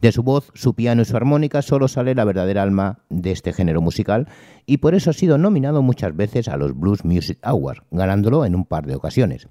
De 0.00 0.12
su 0.12 0.22
voz, 0.22 0.50
su 0.54 0.74
piano 0.74 1.00
y 1.00 1.04
su 1.06 1.16
armónica 1.16 1.62
solo 1.62 1.88
sale 1.88 2.14
la 2.14 2.24
verdadera 2.24 2.62
alma 2.62 2.98
de 3.08 3.30
este 3.30 3.54
género 3.54 3.80
musical 3.80 4.28
y 4.66 4.78
por 4.78 4.94
eso 4.94 5.08
ha 5.08 5.14
sido 5.14 5.38
nominado 5.38 5.80
muchas 5.80 6.14
veces 6.14 6.48
a 6.48 6.58
los 6.58 6.78
Blues 6.78 7.06
Music 7.06 7.38
Awards, 7.40 7.82
ganándolo 7.90 8.44
en 8.44 8.54
un 8.54 8.66
par 8.66 8.86
de 8.86 8.96
ocasiones. 8.96 9.48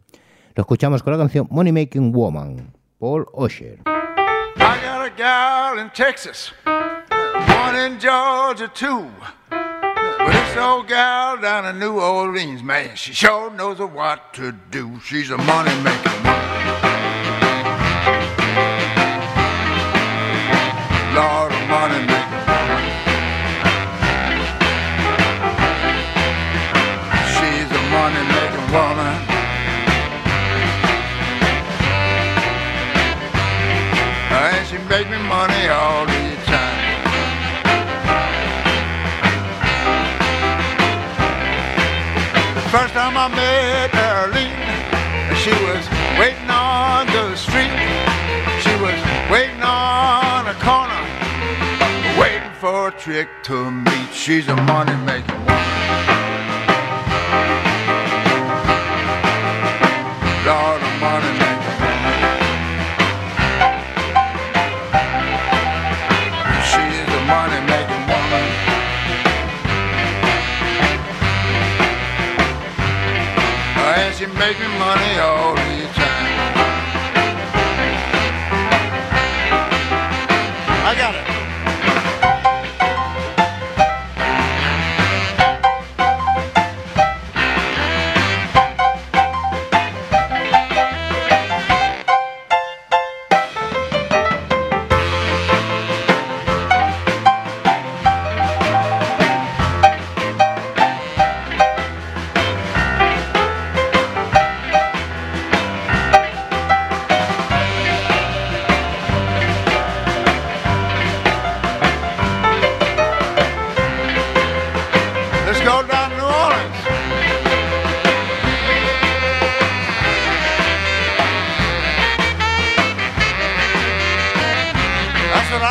Lo 0.56 0.62
escuchamos 0.62 1.02
con 1.02 1.14
la 1.14 1.20
canción 1.20 1.48
Money 1.50 1.72
Making 1.72 2.14
Woman, 2.14 2.74
Paul 3.00 3.26
Osher. 3.34 3.80
I 3.86 4.80
got 4.84 5.04
a 5.04 5.10
gal 5.18 5.80
in 5.80 5.90
Texas, 5.90 6.52
one 6.64 7.76
in 7.76 8.00
Georgia 8.00 8.68
too. 8.68 9.10
But 9.50 10.32
this 10.32 10.56
old 10.56 10.88
gal 10.88 11.38
down 11.38 11.66
in 11.66 11.80
New 11.80 12.00
Orleans, 12.00 12.62
man, 12.62 12.96
she 12.96 13.14
sure 13.14 13.50
knows 13.50 13.80
what 13.80 14.32
to 14.36 14.52
do. 14.70 15.00
She's 15.04 15.32
a 15.32 15.38
money 15.38 15.74
maker. 15.82 16.53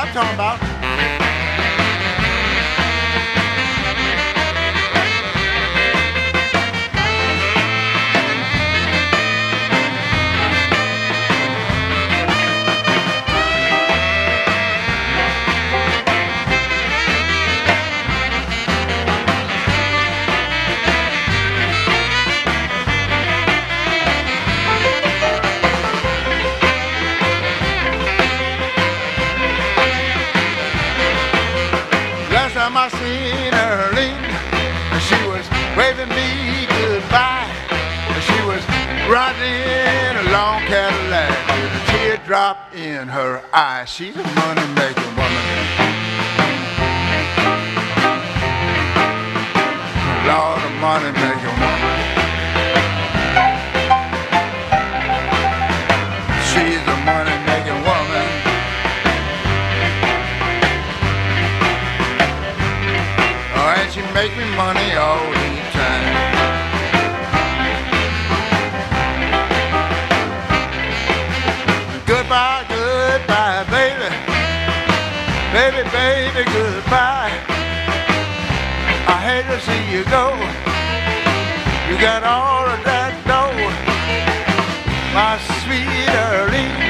I'm 0.03 0.13
talking 0.13 0.35
about. 0.35 0.72
Her 43.13 43.43
eye. 43.53 43.85
She's 43.85 44.17
a 44.17 44.23
money-making 44.23 45.13
woman. 45.21 45.45
Lord, 50.25 50.63
a 50.65 50.73
money-making 50.81 51.57
woman. 51.61 51.99
She's 56.49 56.81
a 56.81 56.97
money-making 57.05 57.81
woman. 57.85 58.29
Oh, 63.53 63.77
and 63.77 63.93
she 63.93 64.01
make 64.17 64.33
me 64.39 64.47
money 64.57 64.97
all 64.97 65.32
to 79.53 79.61
see 79.61 79.93
you 79.93 80.03
go. 80.05 80.33
You 81.89 82.01
got 82.01 82.25
all 82.25 82.65
of 82.65 82.81
that 82.89 83.13
dough. 83.29 83.53
My 85.13 85.37
sweet 85.61 86.09
Arlene 86.25 86.89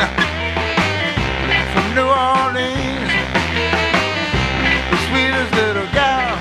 from 1.73 1.87
New 1.99 2.07
Orleans 2.07 3.11
the 4.93 4.99
sweetest 5.11 5.53
little 5.59 5.91
gal 5.91 6.39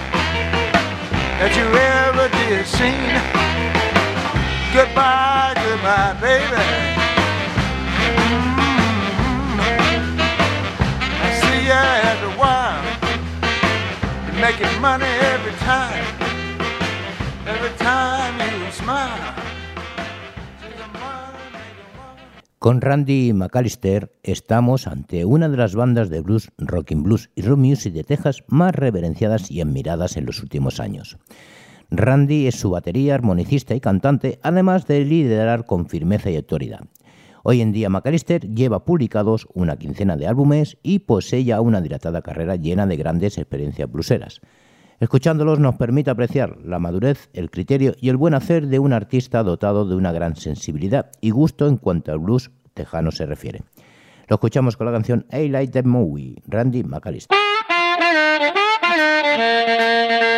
that 1.41 1.51
you 1.57 1.65
ever 2.05 2.29
did 2.37 2.67
seen. 2.67 3.17
Goodbye, 4.75 5.55
goodbye, 5.57 6.13
baby. 6.21 6.80
Money 14.81 15.05
every 15.05 15.55
time. 15.59 16.03
Every 17.45 17.77
time. 17.77 18.01
Con 22.57 22.81
Randy 22.81 23.33
McAllister 23.33 24.11
estamos 24.23 24.87
ante 24.87 25.25
una 25.25 25.49
de 25.49 25.57
las 25.57 25.75
bandas 25.75 26.09
de 26.09 26.21
blues, 26.21 26.51
rocking 26.57 27.03
blues 27.03 27.29
y 27.35 27.41
rock 27.41 27.57
music 27.57 27.93
de 27.93 28.03
Texas 28.03 28.43
más 28.47 28.75
reverenciadas 28.75 29.49
y 29.51 29.61
admiradas 29.61 30.17
en 30.17 30.25
los 30.25 30.41
últimos 30.41 30.79
años. 30.79 31.17
Randy 31.89 32.47
es 32.47 32.55
su 32.55 32.69
batería, 32.69 33.15
armonicista 33.15 33.75
y 33.75 33.81
cantante, 33.81 34.39
además 34.43 34.87
de 34.87 35.05
liderar 35.05 35.65
con 35.65 35.87
firmeza 35.87 36.29
y 36.29 36.37
autoridad. 36.37 36.81
Hoy 37.43 37.61
en 37.61 37.71
día 37.71 37.89
McAllister 37.89 38.47
lleva 38.53 38.85
publicados 38.85 39.47
una 39.53 39.77
quincena 39.77 40.15
de 40.15 40.27
álbumes 40.27 40.77
y 40.83 40.99
posee 40.99 41.43
ya 41.43 41.61
una 41.61 41.81
dilatada 41.81 42.21
carrera 42.21 42.55
llena 42.55 42.85
de 42.85 42.97
grandes 42.97 43.39
experiencias 43.39 43.91
blueseras. 43.91 44.41
Escuchándolos 45.01 45.59
nos 45.59 45.75
permite 45.77 46.11
apreciar 46.11 46.57
la 46.63 46.77
madurez, 46.77 47.31
el 47.33 47.49
criterio 47.49 47.93
y 47.99 48.09
el 48.09 48.17
buen 48.17 48.35
hacer 48.35 48.67
de 48.67 48.77
un 48.77 48.93
artista 48.93 49.41
dotado 49.41 49.83
de 49.87 49.95
una 49.95 50.11
gran 50.11 50.35
sensibilidad 50.35 51.09
y 51.21 51.31
gusto 51.31 51.67
en 51.67 51.77
cuanto 51.77 52.11
al 52.11 52.19
blues 52.19 52.51
tejano 52.75 53.09
se 53.09 53.25
refiere. 53.25 53.63
Lo 54.27 54.35
escuchamos 54.35 54.77
con 54.77 54.85
la 54.85 54.91
canción 54.91 55.25
I 55.31 55.47
Like 55.47 55.73
That 55.73 55.85
Movie, 55.85 56.35
Randy 56.45 56.83
McAllister. 56.83 57.35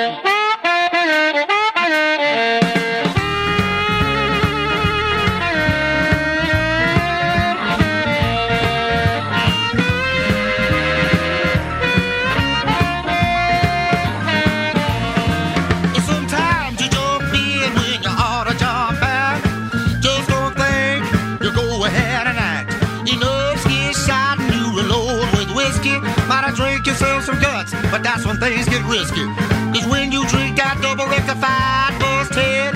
that's 28.24 28.40
when 28.40 28.52
things 28.52 28.68
get 28.70 28.84
risky. 28.86 29.26
Cause 29.74 29.88
when 29.88 30.12
you 30.12 30.26
drink 30.28 30.56
that 30.56 30.80
double 30.82 31.06
rectified 31.08 31.92
bust 32.00 32.34
head, 32.34 32.76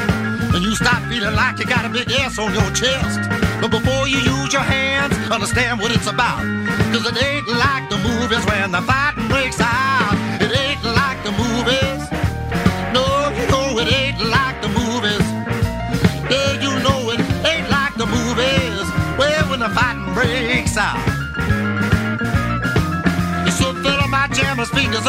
and 0.53 0.63
you 0.63 0.75
stop 0.75 1.01
feeling 1.07 1.35
like 1.35 1.59
you 1.59 1.65
got 1.65 1.85
a 1.85 1.89
big 1.89 2.11
S 2.11 2.39
on 2.39 2.51
your 2.53 2.69
chest. 2.71 3.19
But 3.61 3.71
before 3.71 4.07
you 4.07 4.17
use 4.17 4.51
your 4.51 4.63
hands, 4.63 5.13
understand 5.31 5.79
what 5.79 5.91
it's 5.95 6.07
about. 6.07 6.43
Cause 6.91 7.05
it 7.07 7.15
ain't 7.23 7.47
like 7.47 7.89
the 7.89 7.97
movies 7.97 8.43
when 8.45 8.71
the 8.71 8.81
fighting 8.81 9.27
breaks 9.27 9.59
out. 9.61 10.15
It 10.41 10.51
ain't 10.51 10.83
like 10.83 11.23
the 11.23 11.31
movies. 11.31 11.86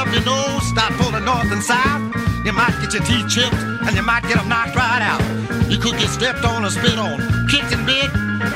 Up 0.08 0.14
your 0.14 0.24
nose, 0.24 0.66
start 0.68 0.92
pulling 0.94 1.24
north 1.24 1.50
and 1.52 1.62
south. 1.62 2.00
You 2.44 2.52
might 2.52 2.72
get 2.80 2.94
your 2.94 3.04
teeth 3.04 3.28
chipped, 3.28 3.54
and 3.54 3.94
you 3.94 4.02
might 4.02 4.22
get 4.22 4.36
them 4.36 4.48
knocked 4.48 4.74
right 4.74 5.02
out. 5.02 5.20
You 5.68 5.78
could 5.78 5.98
get 5.98 6.08
stepped 6.08 6.44
on 6.44 6.64
or 6.64 6.70
spit 6.70 6.98
on, 6.98 7.18
kicked 7.48 7.72
and 7.72 7.84
bit. 7.84 8.10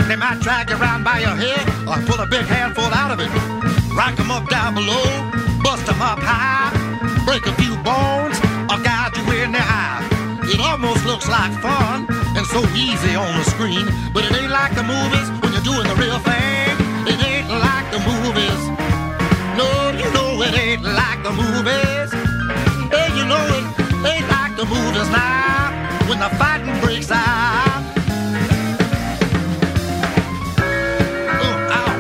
They 0.09 0.17
might 0.17 0.41
drag 0.41 0.71
you 0.71 0.77
around 0.77 1.05
by 1.05 1.19
your 1.21 1.37
hair, 1.37 1.61
or 1.87 2.01
pull 2.09 2.21
a 2.21 2.27
big 2.27 2.47
handful 2.47 2.85
out 2.85 3.11
of 3.11 3.21
it. 3.21 3.31
Rack 3.93 4.19
'em 4.19 4.31
up 4.31 4.49
down 4.49 4.75
below, 4.75 5.05
bust 5.63 5.89
'em 5.89 6.01
up 6.01 6.21
high, 6.23 6.73
break 7.27 7.45
a 7.47 7.55
few 7.61 7.77
bones, 7.89 8.37
or 8.71 8.79
gouge 8.79 9.17
you 9.19 9.25
in 9.43 9.53
the 9.53 9.61
eye. 9.61 10.01
It 10.45 10.61
almost 10.61 11.05
looks 11.05 11.29
like 11.29 11.53
fun, 11.61 12.07
and 12.37 12.47
so 12.47 12.61
easy 12.75 13.15
on 13.15 13.33
the 13.37 13.45
screen, 13.45 13.87
but 14.15 14.25
it 14.25 14.33
ain't 14.41 14.53
like 14.53 14.75
the 14.75 14.85
movies 14.85 15.29
when 15.41 15.53
you're 15.53 15.69
doing 15.73 15.87
the 15.87 15.97
real 15.97 16.19
thing. 16.31 16.73
It 17.13 17.19
ain't 17.31 17.49
like 17.51 17.87
the 17.93 18.01
movies. 18.01 18.63
No, 19.61 19.92
it 20.43 20.55
ain't 20.59 20.83
like 20.83 21.23
the 21.23 21.31
movies. 21.33 22.11
Hey, 22.91 23.09
you 23.17 23.25
know 23.27 23.43
it 23.57 23.65
ain't 24.07 24.29
like 24.29 24.57
the 24.57 24.65
movies 24.67 25.09
now. 25.11 25.73
When 26.09 26.19
the 26.19 26.31
fighting 26.37 26.79
breaks 26.81 27.11
out. 27.11 27.83
Oh, 31.29 31.57
ow. 31.79 31.91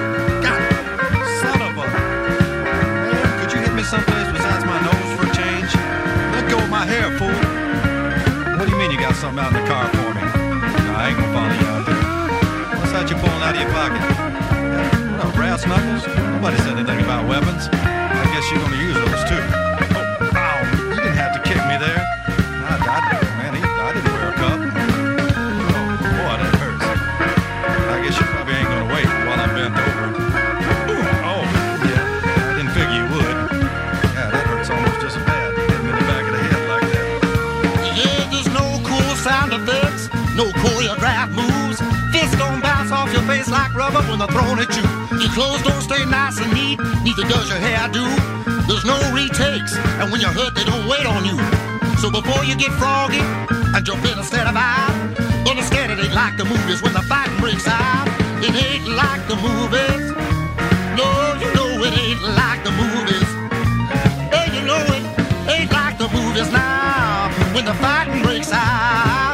God, 0.43 0.61
son 1.41 1.63
of 1.63 1.79
a- 1.79 2.13
Man, 3.13 3.41
could 3.41 3.53
you 3.53 3.61
hit 3.61 3.75
me 3.75 3.83
someplace 3.83 4.29
besides 4.33 4.65
my 4.65 4.79
nose 4.89 5.11
for 5.17 5.27
a 5.31 5.35
change? 5.35 5.73
Let 6.35 6.51
go 6.51 6.59
of 6.59 6.71
my 6.71 6.85
hair, 6.87 7.11
fool. 7.19 7.39
What 8.59 8.67
do 8.67 8.71
you 8.73 8.79
mean 8.79 8.91
you 8.91 8.99
got 8.99 9.15
something 9.17 9.43
out 9.45 9.53
in 9.55 9.63
the 9.63 9.69
car 9.69 9.87
for 9.89 10.11
me? 10.15 10.23
No, 10.87 10.93
I 10.97 11.09
ain't 11.09 11.19
gonna 11.19 11.33
follow 11.35 11.55
you 11.61 11.67
out 11.75 11.87
there. 11.87 12.79
What's 12.79 12.93
that 12.93 13.09
you 13.11 13.17
pulling 13.17 13.43
out 13.43 13.55
of 13.55 13.61
your 13.63 13.71
pocket? 13.71 14.03
What 15.25 15.35
brass 15.35 15.67
knuckles? 15.67 16.07
Nobody 16.35 16.57
said 16.59 16.77
anything 16.79 17.01
about 17.05 17.29
weapons. 17.29 18.02
Guess 18.43 18.51
you're 18.51 18.61
gonna 18.61 18.83
use 18.83 18.97
those 18.97 19.23
too. 19.31 19.39
Oh, 19.39 20.35
ow! 20.35 20.67
You 20.91 20.99
didn't 20.99 21.15
have 21.15 21.31
to 21.31 21.41
kick 21.47 21.63
me 21.71 21.79
there. 21.79 22.03
I, 22.27 22.75
I, 22.75 23.23
man, 23.39 23.55
I 23.55 23.93
didn't 23.95 24.11
wear 24.11 24.31
a 24.31 24.35
cup. 24.35 24.59
Oh, 24.59 25.95
boy, 26.03 26.35
that 26.43 26.55
hurts. 26.59 26.83
I 26.83 28.03
guess 28.03 28.19
you 28.19 28.27
probably 28.35 28.55
ain't 28.55 28.67
gonna 28.67 28.91
wait 28.93 29.07
while 29.07 29.39
I'm 29.39 29.55
bent 29.55 29.79
over. 29.79 30.11
Ooh, 30.91 31.07
oh, 31.23 31.47
yeah. 31.87 32.03
I 32.51 32.59
didn't 32.59 32.75
figure 32.75 32.99
you 32.99 33.07
would. 33.15 33.31
Yeah, 34.11 34.35
that 34.35 34.43
hurts 34.51 34.71
almost 34.71 34.99
just 35.01 35.19
as 35.19 35.25
bad. 35.25 35.55
Hit 35.55 35.79
me 35.85 35.91
in 35.91 35.95
the 35.95 36.07
back 36.11 36.27
of 36.27 36.35
the 36.35 36.43
head 36.43 36.67
like 36.67 36.89
that. 36.91 37.95
Yeah, 37.95 38.27
there's 38.27 38.51
no 38.51 38.67
cool 38.83 39.15
sound 39.23 39.55
effects, 39.55 40.11
no 40.35 40.51
choreographed 40.51 41.31
moves. 41.31 41.52
Your 43.23 43.37
face 43.37 43.51
like 43.51 43.75
rubber 43.75 44.03
when 44.09 44.19
they're 44.19 44.29
thrown 44.29 44.59
at 44.59 44.71
you. 44.75 44.83
Your 45.19 45.31
clothes 45.33 45.63
don't 45.63 45.83
stay 45.83 46.05
nice 46.07 46.39
and 46.39 46.53
neat, 46.53 46.79
neither 47.03 47.23
does 47.29 47.49
your 47.49 47.59
hairdo. 47.59 48.03
There's 48.67 48.85
no 48.85 48.99
retakes, 49.15 49.75
and 50.01 50.11
when 50.11 50.21
you're 50.21 50.33
hurt, 50.33 50.55
they 50.55 50.65
don't 50.65 50.89
wait 50.89 51.07
on 51.07 51.25
you. 51.25 51.37
So 51.99 52.11
before 52.11 52.45
you 52.45 52.57
get 52.57 52.73
froggy 52.73 53.21
and 53.21 53.85
jump 53.85 54.05
in 54.05 54.19
instead 54.19 54.47
of 54.47 54.57
out, 54.57 54.95
understand 55.49 55.93
it 55.93 55.99
ain't 55.99 56.15
like 56.15 56.37
the 56.37 56.45
movies 56.45 56.83
when 56.83 56.93
the 56.93 57.03
fight 57.03 57.31
breaks 57.39 57.67
out. 57.69 58.09
It 58.43 58.55
ain't 58.55 58.89
like 58.89 59.23
the 59.29 59.37
movies. 59.37 60.03
No, 60.99 61.09
you 61.39 61.49
know 61.55 61.71
it 61.87 61.95
ain't 61.95 62.23
like 62.35 62.65
the 62.65 62.75
movies. 62.75 63.29
Hey, 64.35 64.49
you 64.57 64.67
know 64.67 64.83
it 64.97 65.05
ain't 65.51 65.71
like 65.71 65.99
the 65.99 66.09
movies 66.09 66.51
now 66.51 67.31
when 67.55 67.65
the 67.65 67.75
fighting 67.75 68.23
breaks 68.23 68.51
out. 68.53 69.32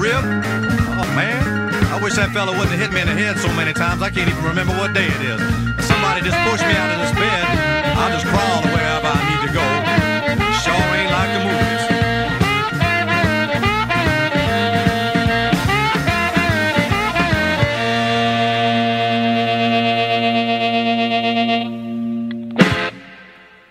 Rib? 0.00 0.24
Oh, 0.24 1.04
man. 1.12 1.68
I 1.92 2.00
wish 2.02 2.14
that 2.16 2.32
fella 2.32 2.52
wouldn't 2.52 2.72
have 2.72 2.80
hit 2.80 2.92
me 2.92 3.02
in 3.02 3.06
the 3.06 3.12
head 3.12 3.36
so 3.36 3.52
many 3.52 3.74
times. 3.74 4.00
I 4.00 4.08
can't 4.08 4.30
even 4.30 4.42
remember 4.42 4.72
what 4.72 4.94
day 4.94 5.06
it 5.06 5.20
is. 5.20 5.40
Somebody 5.84 6.24
just 6.24 6.40
pushed 6.48 6.64
me 6.64 6.72
out 6.72 6.90
of 6.90 6.98
this 7.04 7.12
bed. 7.12 7.44
I'll 8.00 8.10
just 8.10 8.24
crawl 8.24 8.62
the 8.62 8.68
wherever 8.72 9.06
I 9.06 9.20
need 9.28 9.48
to 9.48 9.52
go. 9.52 9.89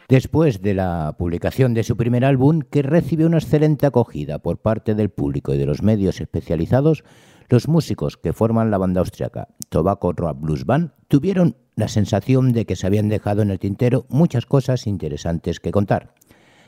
Después 0.10 0.64
de 0.64 0.74
la 0.74 1.16
publicación 1.20 1.76
de 1.76 1.84
su 1.84 1.96
primer 1.96 2.26
álbum, 2.26 2.62
que 2.62 2.82
recibió 2.82 3.28
una 3.28 3.38
excelente 3.38 3.86
acogida 3.86 4.40
por 4.40 4.58
parte 4.58 4.96
del 4.96 5.10
público 5.10 5.54
y 5.54 5.60
de 5.60 5.68
los 5.68 5.84
medios 5.84 6.20
especializados, 6.20 7.04
los 7.48 7.68
músicos 7.68 8.18
que 8.18 8.34
forman 8.34 8.72
la 8.72 8.80
banda 8.80 9.02
austriaca 9.02 9.50
Tobacco 9.70 10.12
Rock 10.14 10.40
Blues 10.42 10.66
Band 10.66 10.94
tuvieron 11.08 11.58
la 11.76 11.88
sensación 11.88 12.54
de 12.54 12.66
que 12.66 12.76
se 12.76 12.88
habían 12.88 13.08
dejado 13.08 13.44
en 13.44 13.52
el 13.52 13.60
tintero 13.60 14.08
muchas 14.10 14.48
cosas 14.48 14.88
interesantes 14.88 15.60
que 15.60 15.70
contar. 15.70 16.16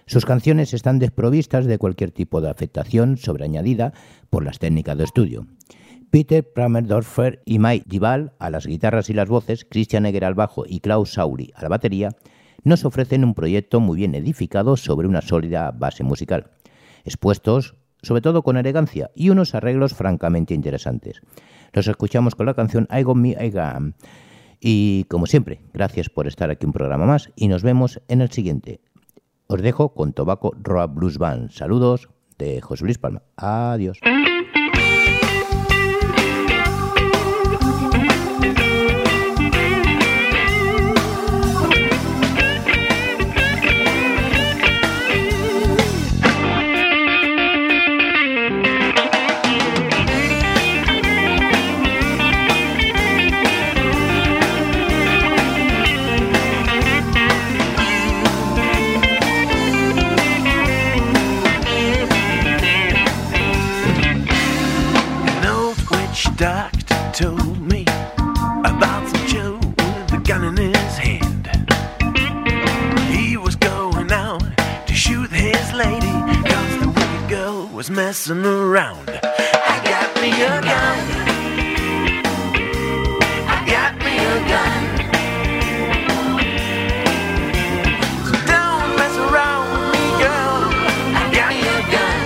Sus 0.05 0.23
canciones 0.23 0.75
están 0.75 0.99
desprovistas 0.99 1.65
de 1.65 1.79
cualquier 1.79 2.11
tipo 2.11 2.41
de 2.41 2.49
afectación 2.51 3.17
sobreañadida 3.17 3.91
por 4.29 4.45
las 4.45 4.59
técnicas 4.59 4.99
de 4.99 5.05
estudio. 5.05 5.47
Peter 6.11 6.47
Pramerdorfer 6.47 7.41
y 7.45 7.57
Mike 7.57 7.85
Dival 7.87 8.33
a 8.37 8.51
las 8.51 8.67
guitarras 8.67 9.09
y 9.09 9.13
las 9.13 9.29
voces, 9.29 9.65
Christian 9.67 10.05
Egger 10.05 10.25
al 10.25 10.35
bajo 10.35 10.63
y 10.67 10.79
Klaus 10.79 11.13
Sauri 11.13 11.51
a 11.55 11.63
la 11.63 11.69
batería, 11.69 12.15
nos 12.63 12.85
ofrecen 12.85 13.23
un 13.23 13.33
proyecto 13.33 13.79
muy 13.79 13.97
bien 13.97 14.15
edificado 14.15 14.77
sobre 14.77 15.07
una 15.07 15.21
sólida 15.21 15.71
base 15.71 16.03
musical, 16.03 16.51
expuestos 17.03 17.75
sobre 18.01 18.21
todo 18.21 18.43
con 18.43 18.57
elegancia 18.57 19.11
y 19.15 19.29
unos 19.29 19.55
arreglos 19.55 19.93
francamente 19.93 20.53
interesantes. 20.53 21.21
Los 21.73 21.87
escuchamos 21.87 22.35
con 22.35 22.45
la 22.45 22.53
canción 22.53 22.87
I 22.91 23.03
Got 23.03 23.17
Me, 23.17 23.29
I 23.39 23.49
Got 23.51 23.95
Y 24.59 25.05
como 25.05 25.25
siempre, 25.25 25.61
gracias 25.73 26.09
por 26.09 26.27
estar 26.27 26.49
aquí 26.49 26.65
un 26.65 26.73
programa 26.73 27.05
más 27.05 27.31
y 27.35 27.47
nos 27.47 27.63
vemos 27.63 28.01
en 28.07 28.21
el 28.21 28.31
siguiente. 28.31 28.81
Os 29.47 29.61
dejo 29.61 29.93
con 29.93 30.13
Tobacco 30.13 30.53
Rock 30.61 30.93
Blues 30.93 31.17
Band. 31.17 31.51
Saludos 31.51 32.09
de 32.37 32.61
José 32.61 32.85
Luis 32.85 32.97
Palma. 32.97 33.21
Adiós. 33.35 33.99
Messing 77.89 78.45
around. 78.45 79.09
I 79.09 79.81
got 79.83 80.15
me 80.21 80.29
a 80.29 80.61
gun. 80.61 80.99
I 83.47 83.57
got 83.65 83.95
me 83.97 84.17
a 84.17 84.37
gun. 84.51 84.83
So 88.25 88.33
don't 88.51 88.89
mess 88.99 89.15
around 89.25 89.65
with 89.71 89.87
me, 89.95 90.03
girl. 90.21 90.61
I 91.15 91.23
got 91.33 91.51
me 91.55 91.61
a 91.65 91.81
gun. 91.95 92.17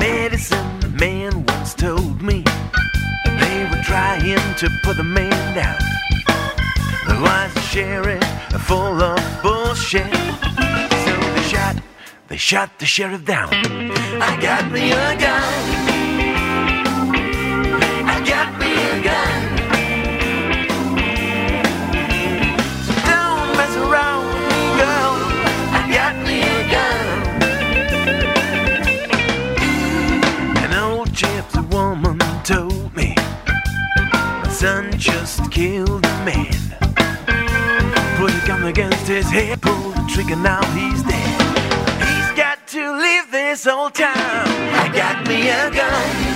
medicine 0.00 0.70
man 0.96 1.32
once 1.46 1.72
told 1.74 2.20
me 2.20 2.44
they 3.40 3.58
were 3.70 3.82
trying 3.82 4.54
to 4.56 4.68
put 4.82 4.96
the 4.96 5.04
man 5.04 5.54
down. 5.54 5.78
The 7.06 7.14
lies 7.14 7.54
wise 7.54 7.64
sheriff 7.64 8.38
full 8.68 9.02
of 9.02 9.42
bullshit. 9.42 10.12
Shot, 12.38 12.78
the 12.78 12.86
sheriff 12.86 13.24
down. 13.24 13.50
I 13.52 14.38
got 14.40 14.70
me 14.70 14.92
a 14.92 15.16
gun. 15.18 15.42
I 18.06 18.22
got 18.24 18.58
me 18.60 18.72
a 18.72 19.02
gun. 19.02 19.42
So 22.86 22.92
don't 22.94 23.56
mess 23.58 23.74
around 23.76 24.26
with 24.28 24.46
me, 24.48 24.62
girl. 24.78 25.14
I 25.74 25.82
got 25.92 26.14
me 26.24 26.38
a 26.40 26.62
gun. 26.70 27.06
An 30.64 30.72
old 30.74 31.10
gypsy 31.10 31.62
woman 31.70 32.18
told 32.44 32.94
me 32.96 33.14
my 34.14 34.48
son 34.48 34.92
just 34.96 35.50
killed 35.50 36.06
a 36.06 36.24
man. 36.24 36.54
Put 38.16 38.32
a 38.32 38.46
gun 38.46 38.62
against 38.64 39.08
his 39.08 39.28
head, 39.28 39.60
pulled 39.60 39.94
the 39.96 40.06
trigger, 40.08 40.36
now 40.36 40.64
he's 40.72 41.02
dead. 41.02 41.37
This 43.58 43.66
old 43.66 43.92
town. 43.92 44.14
I 44.14 44.88
got 44.94 45.26
me 45.26 45.48
a 45.48 45.68
gun. 45.70 46.27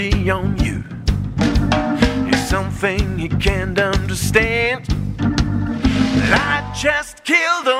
mercy 0.00 0.30
on 0.30 0.56
you 0.58 0.82
it's 2.28 2.48
something 2.48 3.18
he 3.18 3.28
can't 3.28 3.78
understand. 3.78 4.86
I 6.32 6.72
just 6.74 7.24
killed 7.24 7.66
him. 7.66 7.79